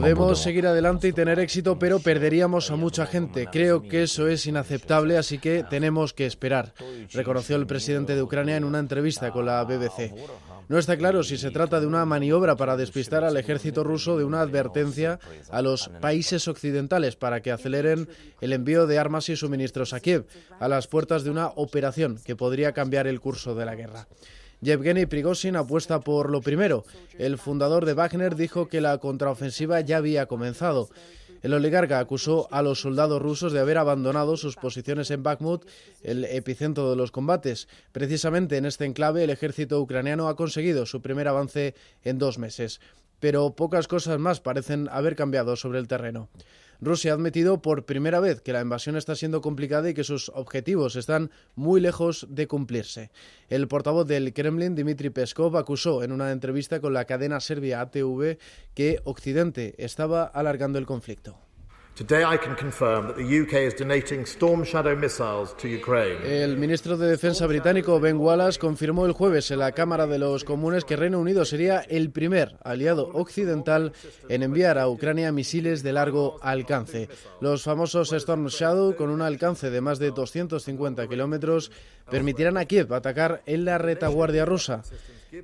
[0.00, 3.48] Podemos seguir adelante y tener éxito, pero perderíamos a mucha gente.
[3.50, 6.72] Creo que eso es inaceptable, así que tenemos que esperar,
[7.12, 10.12] reconoció el presidente de Ucrania en una entrevista con la BBC.
[10.68, 14.24] No está claro si se trata de una maniobra para despistar al ejército ruso de
[14.24, 18.08] una advertencia a los países occidentales para que aceleren
[18.40, 20.26] el envío de armas y suministros a Kiev,
[20.58, 24.08] a las puertas de una operación que podría cambiar el curso de la guerra.
[24.60, 26.84] Yevgeny Prigozhin apuesta por lo primero.
[27.18, 30.88] El fundador de Wagner dijo que la contraofensiva ya había comenzado.
[31.42, 35.64] El oligarca acusó a los soldados rusos de haber abandonado sus posiciones en Bakhmut,
[36.02, 37.68] el epicentro de los combates.
[37.92, 42.80] Precisamente en este enclave, el ejército ucraniano ha conseguido su primer avance en dos meses.
[43.20, 46.28] Pero pocas cosas más parecen haber cambiado sobre el terreno.
[46.80, 50.30] Rusia ha admitido por primera vez que la invasión está siendo complicada y que sus
[50.34, 53.10] objetivos están muy lejos de cumplirse.
[53.48, 58.38] El portavoz del Kremlin, Dmitry Peskov, acusó en una entrevista con la cadena serbia ATV
[58.74, 61.45] que Occidente estaba alargando el conflicto.
[66.22, 70.44] El ministro de Defensa británico Ben Wallace confirmó el jueves en la Cámara de los
[70.44, 73.94] Comunes que Reino Unido sería el primer aliado occidental
[74.28, 77.08] en enviar a Ucrania misiles de largo alcance.
[77.40, 81.72] Los famosos Storm Shadow, con un alcance de más de 250 kilómetros,
[82.10, 84.82] permitirán a Kiev atacar en la retaguardia rusa.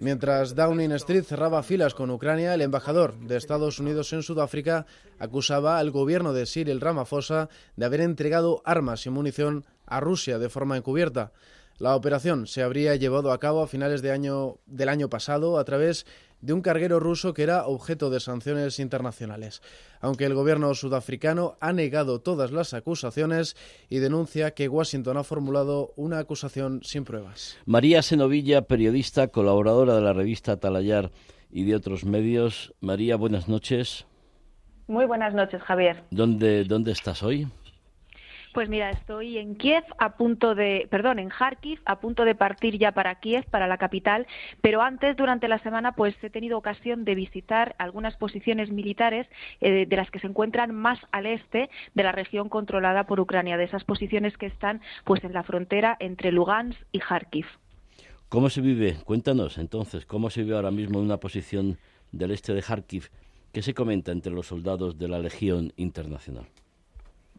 [0.01, 4.87] Mientras Downing Street cerraba filas con Ucrania, el embajador de Estados Unidos en Sudáfrica
[5.19, 10.49] acusaba al gobierno de Cyril Ramaphosa de haber entregado armas y munición a Rusia de
[10.49, 11.33] forma encubierta.
[11.79, 15.65] La operación se habría llevado a cabo a finales de año, del año pasado a
[15.65, 16.07] través
[16.41, 19.63] de un carguero ruso que era objeto de sanciones internacionales.
[20.01, 23.57] Aunque el gobierno sudafricano ha negado todas las acusaciones
[23.89, 27.57] y denuncia que Washington ha formulado una acusación sin pruebas.
[27.65, 31.11] María Senovilla, periodista, colaboradora de la revista Talayar
[31.51, 32.75] y de otros medios.
[32.81, 34.07] María, buenas noches.
[34.93, 36.03] Muy buenas noches, Javier.
[36.11, 37.49] ¿Dónde, dónde estás hoy?
[38.53, 42.77] Pues mira, estoy en Kiev a punto de, perdón, en Kharkiv a punto de partir
[42.77, 44.27] ya para Kiev, para la capital,
[44.61, 49.27] pero antes durante la semana pues he tenido ocasión de visitar algunas posiciones militares
[49.63, 53.57] eh, de las que se encuentran más al este de la región controlada por Ucrania,
[53.57, 57.47] de esas posiciones que están pues en la frontera entre Lugansk y Kharkiv.
[58.29, 58.99] ¿Cómo se vive?
[59.07, 61.79] Cuéntanos entonces, ¿cómo se vive ahora mismo en una posición
[62.13, 63.09] del este de Kharkiv?
[63.53, 66.49] ¿Qué se comenta entre los soldados de la Legión Internacional?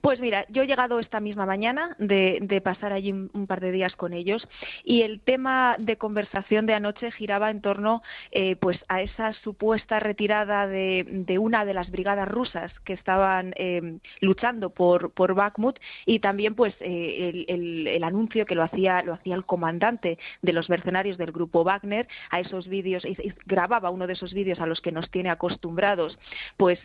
[0.04, 3.96] Pues mira, yo he llegado esta misma mañana de, pasar allí un, par de días
[3.96, 4.46] con ellos
[4.84, 10.02] y el tema de conversación de anoche giraba en torno eh, pues a esa supuesta
[10.02, 16.20] retirada de, una de las brigadas rusas que estaban eh, luchando por, por Bakhmut y
[16.20, 21.18] también pues eh, el, anuncio que lo hacía lo hacía el comandante de los mercenarios
[21.18, 24.92] del grupo Wagner a esos vídeos y, grababa uno de esos vídeos a los que
[24.92, 26.20] nos tiene acostumbrados
[26.58, 26.78] pues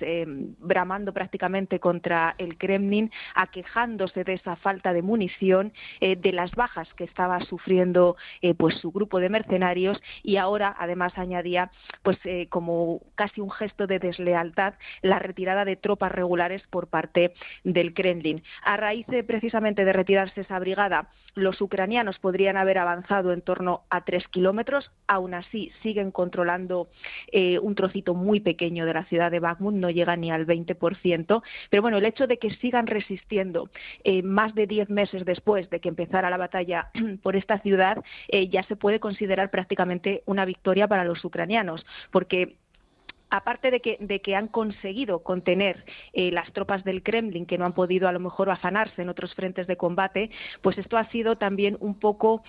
[0.61, 6.92] bramando prácticamente contra el Kremlin aquejándose de esa falta de munición, eh, de las bajas
[6.94, 11.70] que estaba sufriendo eh, pues su grupo de mercenarios y ahora además añadía
[12.02, 17.34] pues eh, como casi un gesto de deslealtad la retirada de tropas regulares por parte
[17.64, 18.42] del Kremlin.
[18.62, 21.08] A raíz precisamente de retirarse esa brigada,
[21.38, 26.88] los ucranianos podrían haber avanzado en torno a tres kilómetros, aún así siguen controlando
[27.62, 31.83] un trocito muy pequeño de la ciudad de Bakhmut, no llega ni al 20%, pero
[31.83, 33.70] bueno, el hecho de que sigan resistiendo
[34.05, 36.90] eh, más de diez meses después de que empezara la batalla
[37.22, 37.98] por esta ciudad,
[38.29, 42.57] eh, ya se puede considerar prácticamente una victoria para los ucranianos, porque
[43.30, 47.64] aparte de que, de que, han conseguido contener eh, las tropas del Kremlin, que no
[47.64, 50.30] han podido a lo mejor afanarse en otros frentes de combate,
[50.62, 52.42] pues esto ha sido también un poco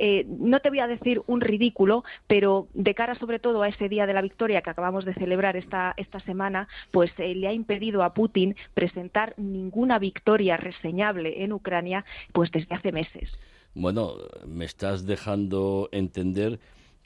[0.00, 3.88] eh, no te voy a decir un ridículo, pero de cara sobre todo a ese
[3.88, 7.52] día de la victoria que acabamos de celebrar esta, esta semana, pues eh, le ha
[7.52, 13.28] impedido a Putin presentar ninguna victoria reseñable en Ucrania pues desde hace meses.
[13.74, 14.12] Bueno,
[14.46, 16.60] me estás dejando entender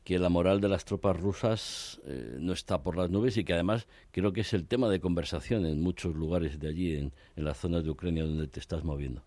[0.04, 3.52] que la moral de las tropas rusas eh, no está por las nubes y que
[3.52, 7.44] además creo que es el tema de conversación en muchos lugares de allí, en, en
[7.44, 9.22] las zonas de Ucrania donde te estás moviendo.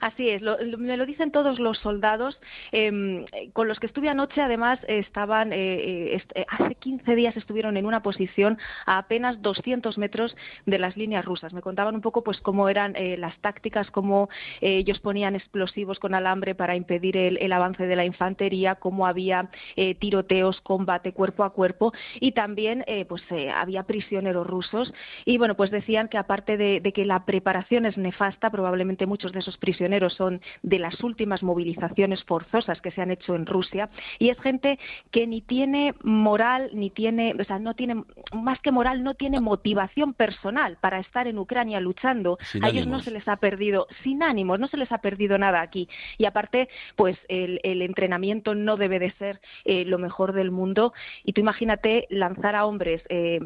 [0.00, 2.38] Así es, me lo dicen todos los soldados
[2.72, 4.40] em, con los que estuve anoche.
[4.40, 9.98] Además, estaban eh, eh, eh, hace 15 días estuvieron en una posición a apenas 200
[9.98, 11.52] metros de las líneas rusas.
[11.52, 14.28] Me contaban un poco, pues, cómo eran las tácticas, cómo
[14.60, 19.50] ellos ponían explosivos con alambre para impedir el, avance de la infantería, cómo había
[19.98, 23.22] tiroteos, combate cuerpo a cuerpo y también, pues,
[23.54, 24.92] había prisioneros rusos.
[25.24, 29.32] Y bueno, pues decían que aparte de, de que la preparación es nefasta, probablemente muchos
[29.32, 33.46] de esos esos prisioneros son de las últimas movilizaciones forzosas que se han hecho en
[33.46, 34.78] Rusia y es gente
[35.10, 39.40] que ni tiene moral, ni tiene, o sea, no tiene, más que moral, no tiene
[39.40, 42.38] motivación personal para estar en Ucrania luchando.
[42.62, 45.60] a ellos no se les ha perdido, sin ánimos, no se les ha perdido nada
[45.60, 45.88] aquí.
[46.16, 50.92] Y aparte, pues el, entrenamiento no debe de ser eh, lo mejor del mundo.
[51.24, 53.02] Y tú imagínate lanzar a hombres.
[53.08, 53.40] Eh,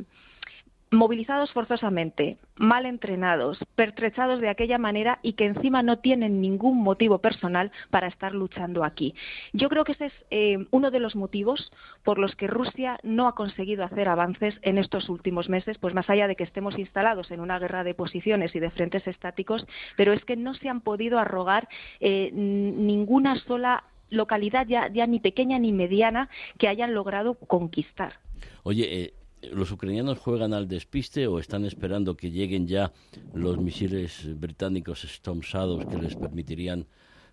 [0.94, 7.18] movilizados forzosamente, mal entrenados, pertrechados de aquella manera y que encima no tienen ningún motivo
[7.18, 9.14] personal para estar luchando aquí.
[9.52, 11.72] Yo creo que ese es eh, uno de los motivos
[12.02, 16.08] por los que Rusia no ha conseguido hacer avances en estos últimos meses, pues más
[16.08, 19.66] allá de que estemos instalados en una guerra de posiciones y de frentes estáticos,
[19.96, 21.68] pero es que no se han podido arrogar
[22.00, 26.28] eh, ninguna sola localidad ya, ya ni pequeña ni mediana
[26.58, 28.20] que hayan logrado conquistar.
[28.62, 29.14] Oye, eh,
[29.52, 32.92] ¿Los ucranianos juegan al despiste o están esperando que lleguen ya
[33.32, 36.86] los misiles británicos Storm Shadows que les permitirían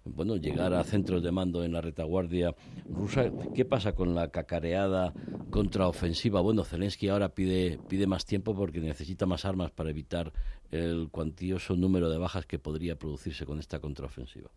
[0.04, 2.56] bueno, llegar a centros de mando en la retaguardia
[2.90, 3.32] rusa.
[3.54, 5.14] ¿Qué pasa con la cacareada
[5.50, 6.42] contraofensiva?
[6.42, 10.34] Bueno, Zelensky ahora pide, pide más tiempo porque necesita más armas para evitar
[10.72, 14.50] el cuantioso número de bajas que podría producirse con esta contraofensiva.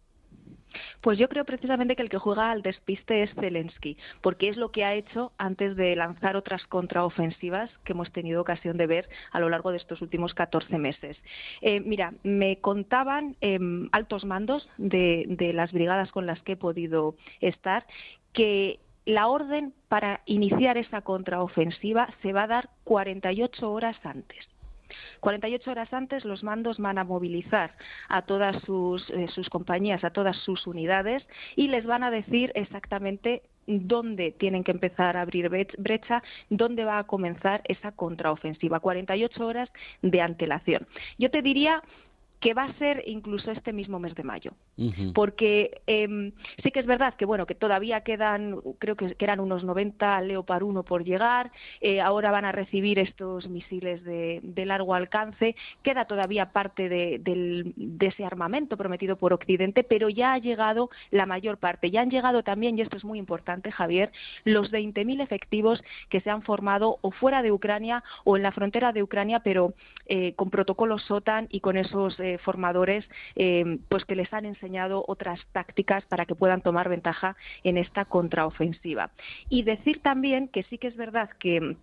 [1.01, 4.71] Pues yo creo precisamente que el que juega al despiste es Zelensky, porque es lo
[4.71, 9.41] que ha hecho antes de lanzar otras contraofensivas que hemos tenido ocasión de ver a
[9.41, 11.17] lo largo de estos últimos 14 meses.
[11.61, 16.57] Eh, mira, me contaban em, altos mandos de, de las brigadas con las que he
[16.57, 17.87] podido estar
[18.33, 24.54] que la orden para iniciar esa contraofensiva se va a dar 48 horas antes.
[25.21, 27.75] 48 horas antes los mandos van a movilizar
[28.09, 31.27] a todas sus, eh, sus compañías, a todas sus unidades
[31.57, 36.99] y les van a decir exactamente dónde tienen que empezar a abrir brecha, dónde va
[36.99, 38.81] a comenzar esa contraofensiva.
[38.81, 39.71] 48 horas
[40.03, 40.87] de antelación.
[41.19, 41.83] Yo te diría
[42.45, 44.53] que va a ser incluso este mismo mes de mayo.
[45.15, 46.33] Porque em,
[46.63, 50.63] sí que es verdad que bueno que todavía quedan, creo que, eran unos 90 Leopard
[50.63, 56.53] 1 por llegar, eh, ahora van a recibir estos misiles de, largo alcance, queda todavía
[56.53, 61.91] parte de, ese armamento prometido por Occidente, pero ya ha llegado la mayor parte.
[61.91, 64.13] Ya han llegado también, y esto es muy importante, Javier,
[64.45, 68.93] los 20.000 efectivos que se han formado o fuera de Ucrania o en la frontera
[68.93, 69.73] de Ucrania, pero
[70.05, 75.05] eh, con protocolos OTAN y con esos eh, formadores eh, pues que les han enseñado
[75.07, 79.11] otras tácticas para que puedan tomar ventaja en esta contraofensiva.
[79.49, 81.77] Y decir también que sí que es verdad que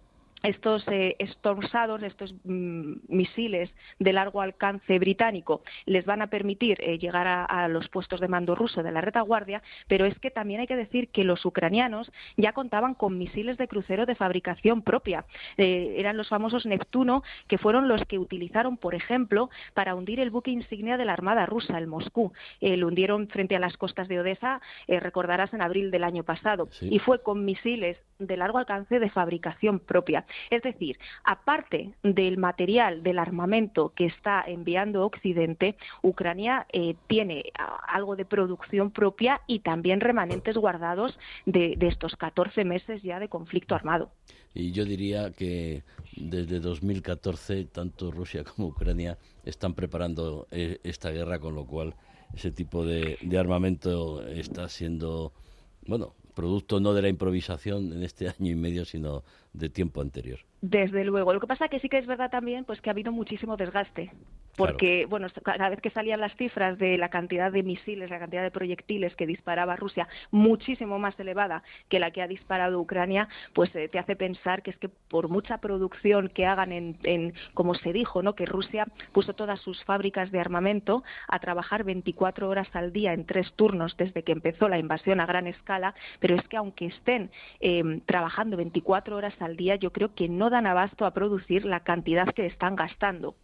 [0.44, 3.70] estos eh, estos mm, misiles
[4.00, 8.56] de largo alcance británico, les van a permitir eh, llegar a, los puestos de mando
[8.56, 12.54] ruso de la retaguardia, pero es que también hay que decir que los ucranianos ya
[12.54, 15.26] contaban con misiles de crucero de fabricación propia.
[15.58, 20.32] Eh, eran los famosos Neptuno, que fueron los que utilizaron, por ejemplo, para hundir el
[20.32, 22.34] buque insignia de la Armada rusa, el Moscú.
[22.62, 26.70] Eh, lo hundieron frente a las costas de Odessa, recordarás, en abril del año pasado.
[26.82, 30.26] Y fue con misiles de largo alcance de fabricación propia.
[30.50, 37.52] Es decir, aparte del material, del armamento que está enviando Occidente, Ucrania eh, tiene
[37.88, 43.76] algo de producción propia y también remanentes guardados de, estos 14 meses ya de conflicto
[43.76, 44.12] armado.
[44.54, 45.84] Y yo diría que
[46.16, 51.96] desde 2014 tanto Rusia como Ucrania están preparando eh, esta guerra, con lo cual
[52.34, 55.34] ese tipo de armamento está siendo,
[55.86, 59.24] bueno, producto no de la improvisación en este año y medio, sino
[59.54, 60.40] de tiempo anterior.
[60.62, 61.34] Desde luego.
[61.34, 64.12] Lo que pasa que sí que es verdad también pues que ha habido muchísimo desgaste,
[64.56, 68.44] porque bueno, cada vez que salían las cifras de la cantidad de misiles, la cantidad
[68.44, 73.74] de proyectiles que disparaba Rusia, muchísimo más elevada que la que ha disparado Ucrania, pues
[73.76, 77.76] eh, te hace pensar que es que por mucha producción que hagan en, en, como
[77.76, 78.36] se dijo, ¿no?
[78.36, 83.26] que Rusia puso todas sus fábricas de armamento a trabajar 24 horas al día en
[83.26, 87.32] tres turnos desde que empezó la invasión a gran escala, pero es que aunque estén
[87.60, 91.82] eh, trabajando 24 horas al día, yo creo que no dan abasto a producir la
[91.82, 93.36] cantidad que están gastando.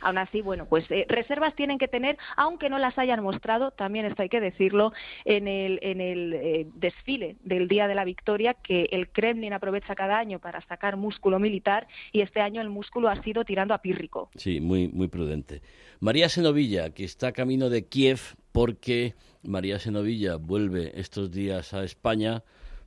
[0.00, 4.06] Aún así, bueno, pues eh, reservas tienen que tener, aunque no las hayan mostrado, también
[4.06, 4.92] esto hay que decirlo,
[5.24, 9.94] en el, en el eh, desfile del Día de la Victoria, que el Kremlin aprovecha
[9.94, 13.78] cada año para sacar músculo militar y este año el músculo ha sido tirando a
[13.78, 14.30] pírrico.
[14.36, 15.62] Sí, muy, muy prudente.
[16.00, 22.42] María Senovilla, que está camino de Kiev porque María Senovilla vuelve estos días a España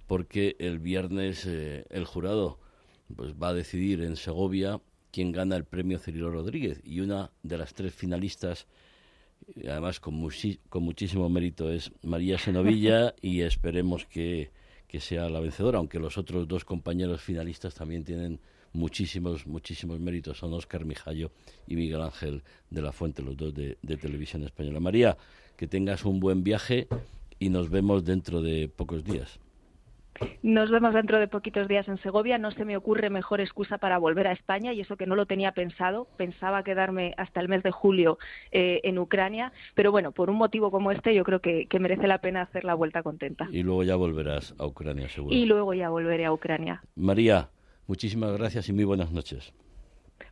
[0.07, 2.59] porque el viernes eh, el jurado
[3.15, 4.79] pues va a decidir en Segovia
[5.11, 8.67] quién gana el premio Cirilo Rodríguez y una de las tres finalistas
[9.69, 10.27] además con,
[10.69, 14.51] con muchísimo mérito es María Senovilla y esperemos que,
[14.87, 18.39] que sea la vencedora, aunque los otros dos compañeros finalistas también tienen
[18.73, 20.37] muchísimos, muchísimos méritos.
[20.37, 21.31] Son Óscar Mijallo
[21.67, 24.79] y Miguel Ángel de la Fuente, los dos de, de Televisión Española.
[24.79, 25.17] María,
[25.57, 26.87] que tengas un buen viaje
[27.39, 29.39] y nos vemos dentro de pocos días.
[30.43, 32.37] Nos vemos dentro de poquitos días en Segovia.
[32.37, 35.25] No se me ocurre mejor excusa para volver a España y eso que no lo
[35.25, 36.07] tenía pensado.
[36.17, 38.17] Pensaba quedarme hasta el mes de julio
[38.51, 42.07] eh, en Ucrania, pero bueno, por un motivo como este yo creo que, que, merece
[42.07, 43.47] la pena hacer la vuelta contenta.
[43.51, 45.35] Y luego ya volverás a Ucrania, seguro.
[45.35, 46.83] Y luego ya volveré a Ucrania.
[46.95, 47.49] María,
[47.87, 49.53] muchísimas gracias y muy buenas noches.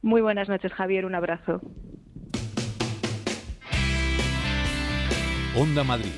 [0.01, 1.05] Muy buenas noches, Javier.
[1.05, 1.61] Un abrazo.
[5.55, 6.13] Onda Madrid,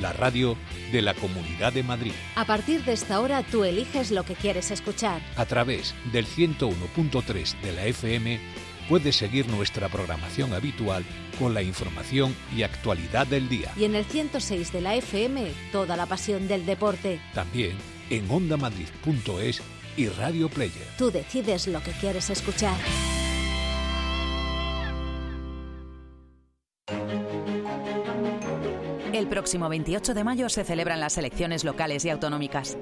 [0.00, 0.56] la radio
[0.92, 2.12] de la Comunidad de Madrid.
[2.36, 5.20] A partir de esta hora tú eliges lo que quieres escuchar.
[5.36, 8.40] A través del 101.3 de la FM
[8.88, 11.04] puedes seguir nuestra programación habitual
[11.38, 13.72] con la información y actualidad del día.
[13.76, 17.20] Y en el 106 de la FM, toda la pasión del deporte.
[17.34, 17.76] También
[18.10, 19.62] en ondamadrid.es
[19.96, 20.86] y Radio Player.
[20.96, 22.76] Tú decides lo que quieres escuchar.
[29.18, 32.78] El próximo 28 de mayo se celebran las elecciones locales y autonómicas.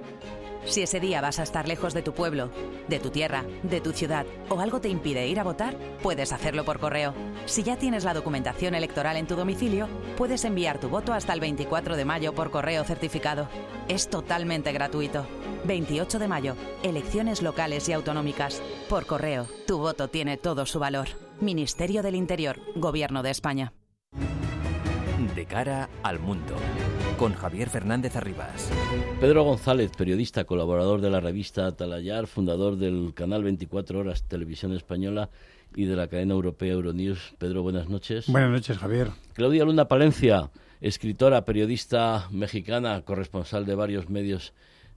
[0.67, 2.51] Si ese día vas a estar lejos de tu pueblo,
[2.89, 6.67] de tu tierra, de tu ciudad o algo te impide ir a votar, puedes hacerlo
[6.67, 7.15] por correo.
[7.47, 11.41] Si ya tienes la documentación electoral en tu domicilio, puedes enviar tu voto hasta el
[11.41, 13.49] 24 de mayo por correo certificado.
[13.89, 15.27] Es totalmente gratuito.
[15.65, 18.61] 28 de mayo, elecciones locales y autonómicas.
[18.91, 21.09] Por correo, tu voto tiene todo su valor.
[21.41, 23.73] Ministerio del Interior, Gobierno de España.
[25.37, 26.55] De cara al mundo,
[27.19, 28.71] con Javier Fernández Arribas.
[29.21, 35.29] Pedro González, periodista, colaborador de la revista Atalayar, fundador del canal 24 Horas Televisión Española
[35.75, 37.35] y de la cadena europea Euronews.
[37.37, 38.29] Pedro, buenas noches.
[38.29, 39.11] Buenas noches, Javier.
[39.35, 44.55] Claudia Luna Palencia, escritora, periodista mexicana, corresponsal de varios medios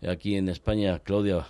[0.07, 0.99] aquí en España.
[0.99, 1.47] Claudia,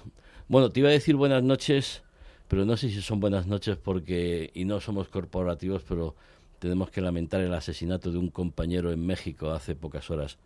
[0.48, 2.02] bueno, te iba a decir buenas noches,
[2.48, 6.16] pero no sé si son buenas noches porque, y no somos corporativos, pero
[6.60, 10.38] tenemos que lamentar el asesinato de un compañero en México hace pocas horas.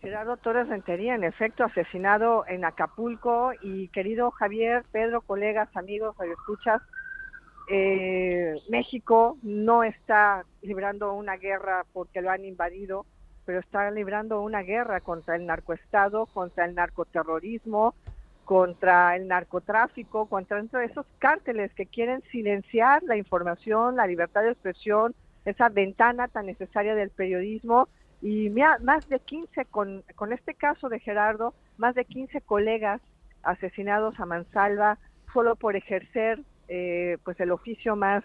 [0.00, 3.52] Gerardo Torres Rentería, en efecto, asesinado en Acapulco.
[3.60, 6.80] Y querido Javier, Pedro, colegas, amigos, escuchas,
[7.68, 13.06] eh, México no está librando una guerra porque lo han invadido,
[13.44, 17.94] pero está librando una guerra contra el narcoestado, contra el narcoterrorismo,
[18.44, 25.14] contra el narcotráfico, contra esos cárteles que quieren silenciar la información, la libertad de expresión,
[25.44, 27.88] esa ventana tan necesaria del periodismo.
[28.20, 33.00] Y más de 15 con, con este caso de Gerardo, más de 15 colegas
[33.42, 34.98] asesinados a mansalva
[35.32, 38.22] solo por ejercer eh, pues el oficio más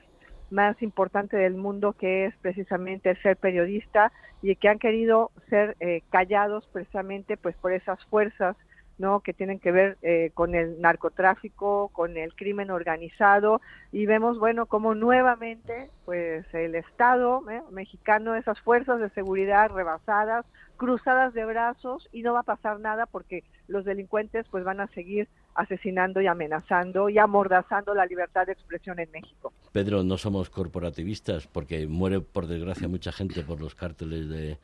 [0.50, 5.76] más importante del mundo que es precisamente el ser periodista y que han querido ser
[5.80, 8.56] eh, callados precisamente pues por esas fuerzas
[8.98, 9.20] ¿no?
[9.20, 14.66] que tienen que ver eh, con el narcotráfico, con el crimen organizado y vemos bueno
[14.66, 17.62] cómo nuevamente pues el Estado ¿eh?
[17.72, 20.46] mexicano esas fuerzas de seguridad rebasadas,
[20.78, 24.88] cruzadas de brazos y no va a pasar nada porque los delincuentes pues van a
[24.88, 29.52] seguir asesinando y amenazando y amordazando la libertad de expresión en México.
[29.72, 34.58] Pedro, no somos corporativistas porque muere por desgracia mucha gente por los cárteles de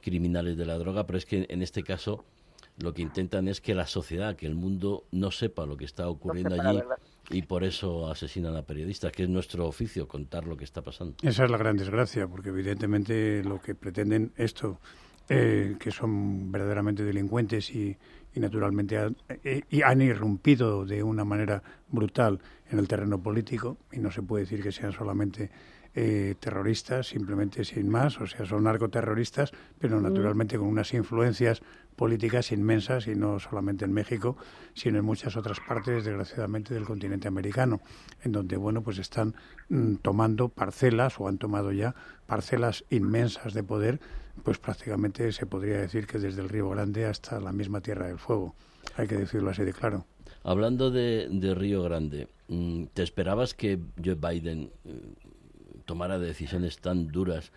[0.00, 2.24] criminales de la droga, pero es que en este caso
[2.78, 6.08] lo que intentan es que la sociedad, que el mundo no sepa lo que está
[6.08, 6.80] ocurriendo allí
[7.30, 11.14] y por eso asesinan a periodistas, que es nuestro oficio contar lo que está pasando.
[11.22, 14.80] Esa es la gran desgracia, porque evidentemente lo que pretenden esto,
[15.28, 17.96] eh, que son verdaderamente delincuentes y,
[18.34, 18.96] naturalmente
[19.44, 22.40] eh, y han irrumpido de una manera brutal
[22.70, 25.50] en el terreno político, y no se puede decir que sean solamente
[25.94, 30.02] eh, terroristas, simplemente sin más, o sea, son narcoterroristas, pero mm.
[30.04, 31.62] naturalmente con unas influencias
[32.00, 34.34] políticas inmensas y no solamente en México,
[34.72, 37.82] sino en muchas otras partes, desgraciadamente, del continente americano,
[38.24, 39.34] en donde, bueno, pues están
[39.68, 41.94] mm, tomando parcelas o han tomado ya
[42.24, 44.00] parcelas inmensas de poder,
[44.42, 48.18] pues prácticamente se podría decir que desde el Río Grande hasta la misma Tierra del
[48.18, 48.54] Fuego.
[48.96, 50.06] Hay que decirlo así de claro.
[50.42, 55.02] Hablando de, Río Grande, mm, ¿te esperabas que Joe Biden eh,
[55.84, 57.52] tomara decisiones tan duras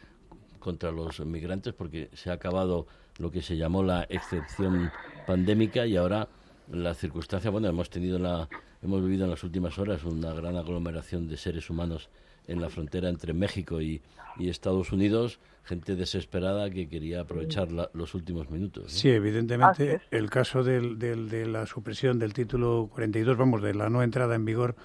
[0.59, 1.73] contra los migrantes?
[1.73, 2.87] Porque se ha acabado
[3.17, 4.91] lo que se llamó la excepción
[5.25, 6.27] pandémica y ahora
[6.71, 8.47] la circunstancia, bueno, hemos tenido la,
[8.81, 12.09] hemos vivido en las últimas horas una gran aglomeración de seres humanos
[12.47, 14.01] en la frontera entre México y,
[14.39, 18.91] Estados Unidos, gente desesperada que quería aprovechar los últimos minutos.
[18.91, 24.01] Sí, evidentemente el caso del, de la supresión del título 42, vamos, de la no
[24.01, 24.75] entrada en vigor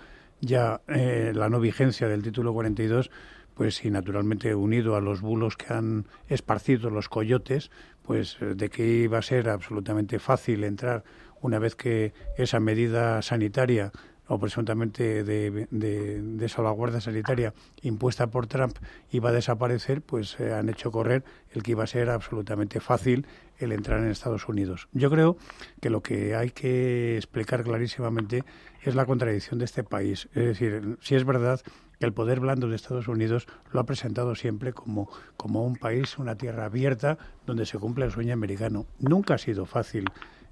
[0.40, 3.10] ya, eh, la no vigencia del título 42,
[3.58, 8.70] pues y naturalmente unido a los bulos que han esparcido los coyotes, pues eh, de
[8.70, 11.02] que iba a ser absolutamente fácil entrar
[11.40, 13.90] una vez que esa medida sanitaria
[14.28, 17.52] o presuntamente de, de, salvaguarda sanitaria
[17.82, 18.76] impuesta por Trump
[19.10, 23.26] iba a desaparecer, pues eh, han hecho correr el que iba a ser absolutamente fácil
[23.58, 24.86] el entrar en Estados Unidos.
[24.92, 25.36] Yo creo
[25.80, 28.44] que lo que hay que explicar clarísimamente
[28.82, 30.28] es la contradicción de este país.
[30.34, 31.60] Es decir, si es verdad
[32.00, 36.36] el poder blando de Estados Unidos lo ha presentado siempre como, como un país, una
[36.36, 38.86] tierra abierta donde se cumple el sueño americano.
[38.98, 40.04] Nunca ha sido fácil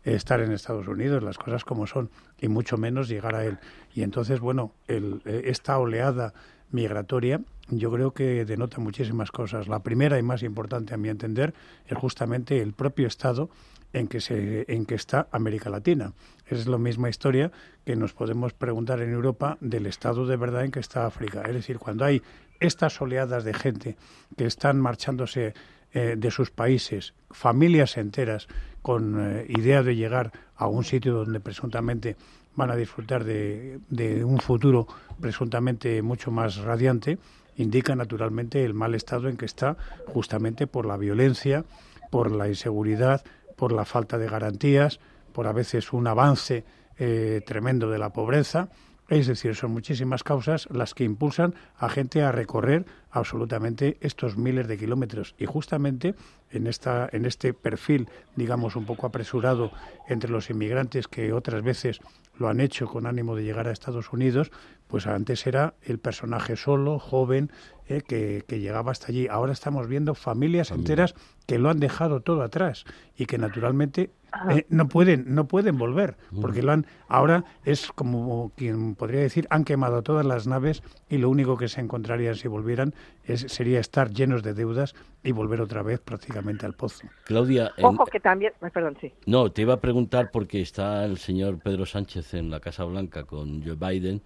[0.04, 3.58] estar en Estados Unidos, las cosas como son, y mucho menos llegar a él.
[3.94, 6.32] Y entonces, bueno, el, eh, esta oleada
[6.70, 9.66] migratoria yo creo que denota muchísimas cosas.
[9.66, 11.52] La primera y más importante, a mi entender,
[11.86, 13.50] es justamente el propio Estado
[13.96, 16.12] en que, se, en que está América Latina.
[16.46, 17.50] Es la misma historia
[17.84, 21.42] que nos podemos preguntar en Europa del estado de verdad en que está África.
[21.46, 22.20] Es decir, cuando hay
[22.60, 23.96] estas oleadas de gente
[24.36, 25.54] que están marchándose
[25.94, 28.48] eh, de sus países, familias enteras
[28.82, 32.16] con eh, idea de llegar a un sitio donde presuntamente
[32.54, 34.86] van a disfrutar de, de un futuro
[35.20, 37.18] presuntamente mucho más radiante,
[37.56, 41.64] indica naturalmente el mal estado en que está justamente por la violencia,
[42.10, 43.24] por la inseguridad,
[43.56, 45.00] por la falta de garantías,
[45.32, 46.64] por a veces un avance
[46.98, 48.68] eh, tremendo de la pobreza.
[49.08, 54.66] Es decir, son muchísimas causas las que impulsan a gente a recorrer absolutamente estos miles
[54.66, 55.36] de kilómetros.
[55.38, 56.16] Y justamente
[56.50, 59.70] en, esta, en este perfil, digamos, un poco apresurado
[60.08, 62.00] entre los inmigrantes que otras veces
[62.38, 64.50] lo han hecho con ánimo de llegar a Estados Unidos,
[64.88, 67.50] pues antes era el personaje solo, joven,
[67.88, 69.28] eh, que, llegaba hasta allí.
[69.28, 71.14] Ahora estamos viendo familias enteras
[71.46, 72.84] que lo han dejado todo atrás
[73.16, 74.10] y que naturalmente
[74.50, 79.46] eh, no pueden no pueden volver porque lo han ahora es como quien podría decir
[79.50, 83.80] han quemado todas las naves y lo único que se encontrarían si volvieran es, sería
[83.80, 87.06] estar llenos de deudas y volver otra vez prácticamente al pozo.
[87.24, 89.12] Claudia, ojo que también, perdón, sí.
[89.26, 93.24] No, te iba a preguntar porque está el señor Pedro Sánchez en la Casa Blanca
[93.24, 94.22] con Joe Biden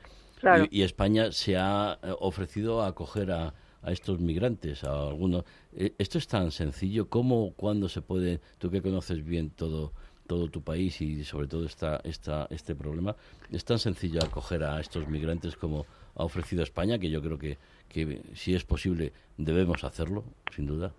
[0.71, 3.55] y, España se ha eh, ofrecido a acoger a,
[3.87, 5.45] estos migrantes, a algunos.
[5.75, 7.09] Eh, ¿Esto es tan sencillo?
[7.09, 9.93] ¿Cómo, cuándo se puede, tú que conoces bien todo,
[10.27, 13.17] todo tu país y sobre todo esta, esta, este problema,
[13.51, 17.59] es tan sencillo acoger a estos migrantes como ha ofrecido España, que yo creo que,
[17.89, 20.25] que si es posible debemos hacerlo,
[20.55, 20.93] sin duda?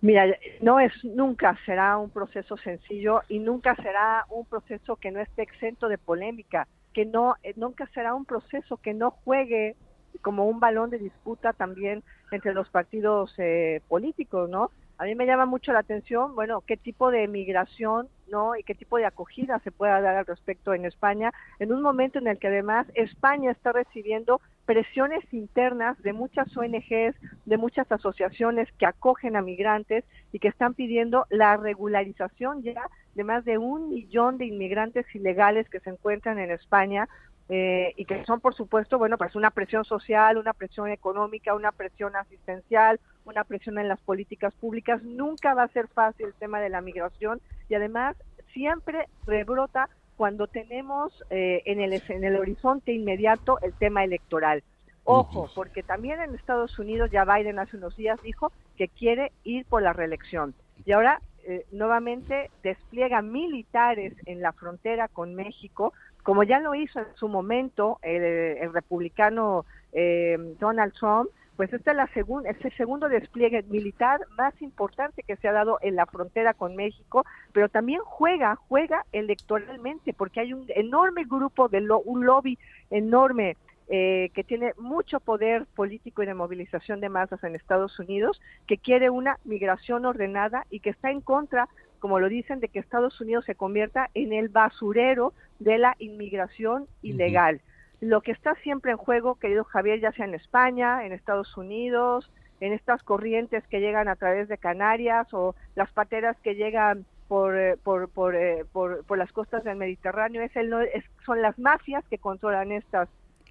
[0.00, 0.26] Mira,
[0.62, 5.42] no es nunca será un proceso sencillo y nunca será un proceso que no esté
[5.42, 9.76] exento de polémica que no eh, nunca será un proceso que no juegue
[10.22, 14.70] como un balón de disputa también entre los partidos eh, políticos, ¿no?
[14.98, 18.56] A mí me llama mucho la atención, bueno, qué tipo de migración, ¿no?
[18.56, 22.18] Y qué tipo de acogida se pueda dar al respecto en España, en un momento
[22.18, 27.14] en el que además España está recibiendo presiones internas de muchas ONGs,
[27.46, 32.82] de muchas asociaciones que acogen a migrantes y que están pidiendo la regularización ya
[33.14, 37.08] de más de un millón de inmigrantes ilegales que se encuentran en España
[37.48, 41.72] eh, y que son, por supuesto, bueno, pues una presión social, una presión económica, una
[41.72, 45.02] presión asistencial, una presión en las políticas públicas.
[45.02, 48.16] Nunca va a ser fácil el tema de la migración y además
[48.52, 54.62] siempre rebrota cuando tenemos eh, en, el, en el horizonte inmediato el tema electoral.
[55.04, 59.64] Ojo, porque también en Estados Unidos ya Biden hace unos días dijo que quiere ir
[59.64, 60.54] por la reelección.
[60.84, 65.94] Y ahora eh, nuevamente despliega militares en la frontera con México
[66.28, 69.64] como ya lo hizo en su momento el, republicano
[69.94, 75.36] eh, Donald Trump, pues este es, la es el segundo despliegue militar más importante que
[75.36, 77.24] se ha dado en la frontera con México,
[77.54, 82.58] pero también juega, juega electoralmente, porque hay un enorme grupo, de un lobby
[82.90, 83.56] enorme
[83.88, 88.76] eh, que tiene mucho poder político y de movilización de masas en Estados Unidos, que
[88.76, 93.20] quiere una migración ordenada y que está en contra como lo dicen, de que Estados
[93.20, 97.60] Unidos se convierta en el basurero de la inmigración ilegal.
[98.00, 102.30] Lo que está siempre en juego, querido Javier, ya sea en España, en Estados Unidos,
[102.60, 107.56] en estas corrientes que llegan a través de Canarias o las pateras que llegan por,
[107.56, 111.58] eh, por, por, eh, por, por las costas del Mediterráneo, es el, es, son las
[111.58, 113.08] mafias que controlan estas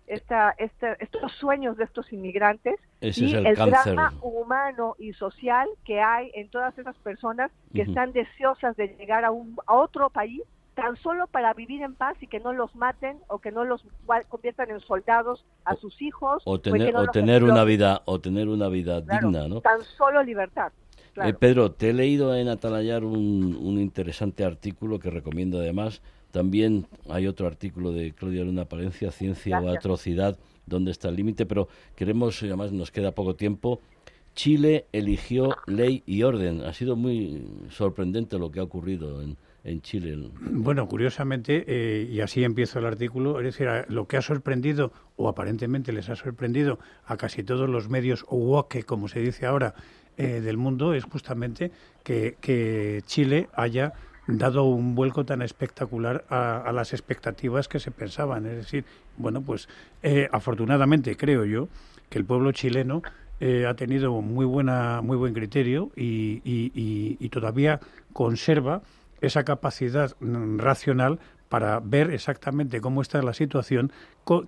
[0.07, 6.49] esta, estos sueños de estos inmigrantes y el, drama humano y social que hay en
[6.49, 10.41] todas esas personas que están deseosas de llegar a, un, a otro país
[10.73, 13.83] tan solo para vivir en paz y que no los maten o que no los
[14.29, 18.67] conviertan en soldados a sus hijos o tener, o, tener una vida o tener una
[18.67, 19.61] vida digna, ¿no?
[19.61, 20.71] Tan solo libertad.
[21.15, 26.03] Eh, Pedro, te he leído en Atalayar un, un interesante artículo que recomiendo además.
[26.31, 30.37] También hay otro artículo de Claudia Luna Palencia, Ciencia o Atrocidad,
[30.67, 31.45] ¿dónde está el límite?
[31.45, 33.81] Pero queremos, además nos queda poco tiempo,
[34.35, 36.61] Chile eligió ley y orden.
[36.61, 40.29] Ha sido muy sorprendente lo que ha ocurrido en, en Chile.
[40.39, 45.27] Bueno, curiosamente, eh, y así empiezo el artículo, es decir, lo que ha sorprendido, o
[45.27, 49.73] aparentemente les ha sorprendido a casi todos los medios woke, como se dice ahora,
[50.17, 51.71] eh, del mundo, es justamente
[52.03, 53.93] que, que, Chile haya
[54.27, 58.45] dado un vuelco tan espectacular a, las expectativas que se pensaban.
[58.45, 58.85] Es decir,
[59.17, 59.69] bueno, pues
[60.03, 61.69] eh, afortunadamente creo yo
[62.09, 63.01] que el pueblo chileno
[63.67, 67.79] ha tenido muy buena muy buen criterio y, y todavía
[68.11, 68.81] conserva
[69.21, 71.19] esa capacidad mm, racional
[71.49, 73.91] para ver exactamente cómo está la situación,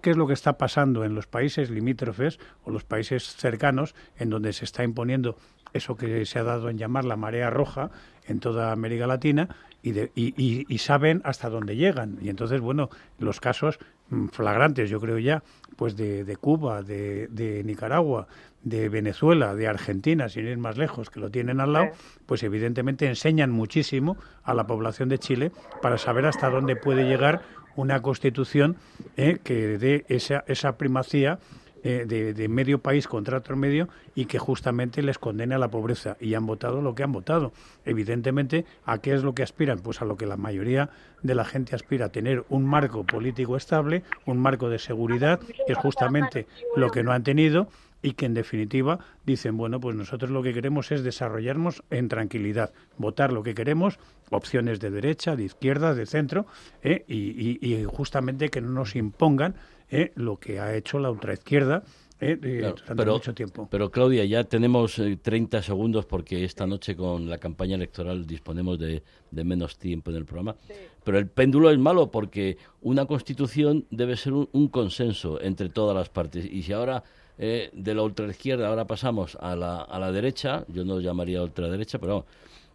[0.02, 4.30] qué es lo que está pasando en los países limítrofes o los países cercanos, en
[4.30, 5.38] donde se está imponiendo
[5.74, 7.92] eso que se ha dado en llamar la marea roja
[8.28, 9.50] en toda América Latina
[9.82, 12.18] y, y, saben hasta dónde llegan.
[12.22, 15.42] Y entonces, bueno, los casos mm, flagrantes, yo creo ya,
[15.78, 18.28] pues de, de Cuba, de, de Nicaragua,
[18.64, 21.88] de Venezuela, de Argentina, sin ir más lejos, que lo tienen al lado,
[22.26, 25.52] pues evidentemente enseñan muchísimo a la población de Chile
[25.82, 27.42] para saber hasta dónde puede llegar
[27.76, 28.76] una constitución
[29.16, 31.40] eh, que dé esa, esa primacía
[31.84, 36.18] eh, de, medio país contra otro medio y que justamente les condene a la pobreza.
[36.20, 37.54] Y han votado lo que han votado.
[37.86, 39.80] Evidentemente, ¿a qué es lo que aspiran?
[39.80, 40.90] Pues a lo que la mayoría
[41.22, 45.74] de la gente aspira, a tener un marco político estable, un marco de seguridad, que
[45.74, 47.68] es justamente lo que no han tenido
[48.02, 52.72] y que en definitiva dicen, bueno, pues nosotros lo que queremos es desarrollarnos en tranquilidad,
[52.98, 54.00] votar lo que queremos,
[54.30, 56.46] opciones de derecha, de izquierda, de centro,
[56.84, 57.04] ¿eh?
[57.08, 59.56] y, justamente que no nos impongan
[59.90, 60.12] ¿eh?
[60.16, 61.84] lo que ha hecho la ultraizquierda
[62.20, 62.36] ¿eh?
[62.36, 63.68] durante pero, mucho tiempo.
[63.70, 69.04] Pero Claudia, ya tenemos 30 segundos porque esta noche con la campaña electoral disponemos de,
[69.32, 70.56] menos tiempo en el programa.
[71.04, 76.10] Pero el péndulo es malo porque una constitución debe ser un consenso entre todas las
[76.10, 76.46] partes.
[76.46, 77.04] Y si ahora
[77.42, 81.42] eh, de la ultraizquierda, ahora pasamos a la, a la derecha, yo no lo llamaría
[81.42, 82.26] ultraderecha, pero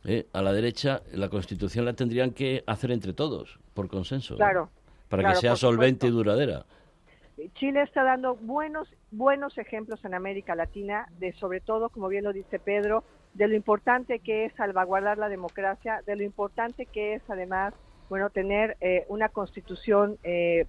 [0.04, 4.36] eh, a la derecha la Constitución la tendrían que hacer entre todos, por consenso.
[4.36, 4.70] Claro.
[5.10, 6.64] Para que sea solvente y duradera.
[7.54, 12.32] Chile está dando buenos buenos ejemplos en América Latina de sobre todo, como bien lo
[12.32, 13.04] dice Pedro,
[13.34, 17.74] de lo importante que es salvaguardar la democracia, de lo importante que es además
[18.08, 20.18] bueno tener eh, una constitución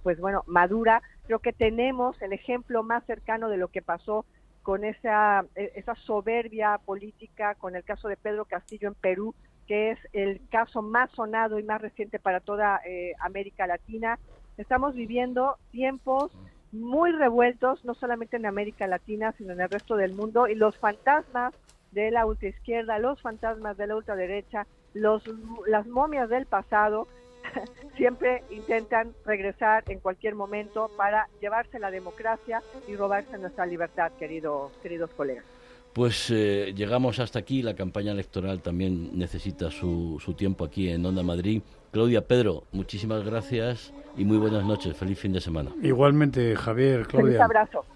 [0.02, 4.24] pues bueno madura Creo que tenemos el ejemplo más cercano de lo que pasó
[4.62, 9.34] con esa, e, esa soberbia política, con el caso de Pedro Castillo en Perú,
[9.66, 14.18] que es el caso más sonado y más reciente para toda eh, América Latina.
[14.56, 16.30] Estamos viviendo tiempos
[16.72, 20.76] muy revueltos, no solamente en América Latina, sino en el resto del mundo, y los
[20.76, 21.54] fantasmas
[21.92, 25.22] de la ultraizquierda, los fantasmas de la ultraderecha, los,
[25.66, 27.08] las momias del pasado
[27.96, 34.70] siempre intentan regresar en cualquier momento para llevarse la democracia y robarse nuestra libertad, querido,
[34.82, 35.44] queridos colegas.
[35.92, 41.06] Pues eh, llegamos hasta aquí, la campaña electoral también necesita su, su tiempo aquí en
[41.06, 41.62] Onda Madrid.
[41.96, 44.94] Claudia, Pedro, muchísimas gracias y muy buenas noches.
[44.94, 45.70] Feliz fin de semana.
[45.82, 47.38] Igualmente, Javier, Claudia.
[47.38, 47.86] Un abrazo.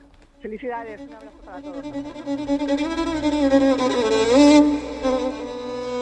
[0.41, 1.03] Felicidades.
[1.03, 1.85] Un abrazo para todos.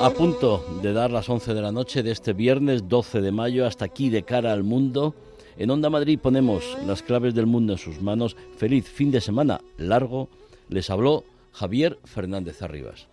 [0.01, 3.67] A punto de dar las 11 de la noche de este viernes 12 de mayo
[3.67, 5.17] hasta aquí de cara al mundo.
[5.57, 8.37] En Onda Madrid ponemos las claves del mundo en sus manos.
[8.59, 10.29] Feliz fin de semana largo.
[10.69, 13.09] Les habló Javier Fernández Arribas.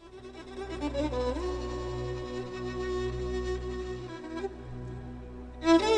[5.66, 5.95] Mm-hmm.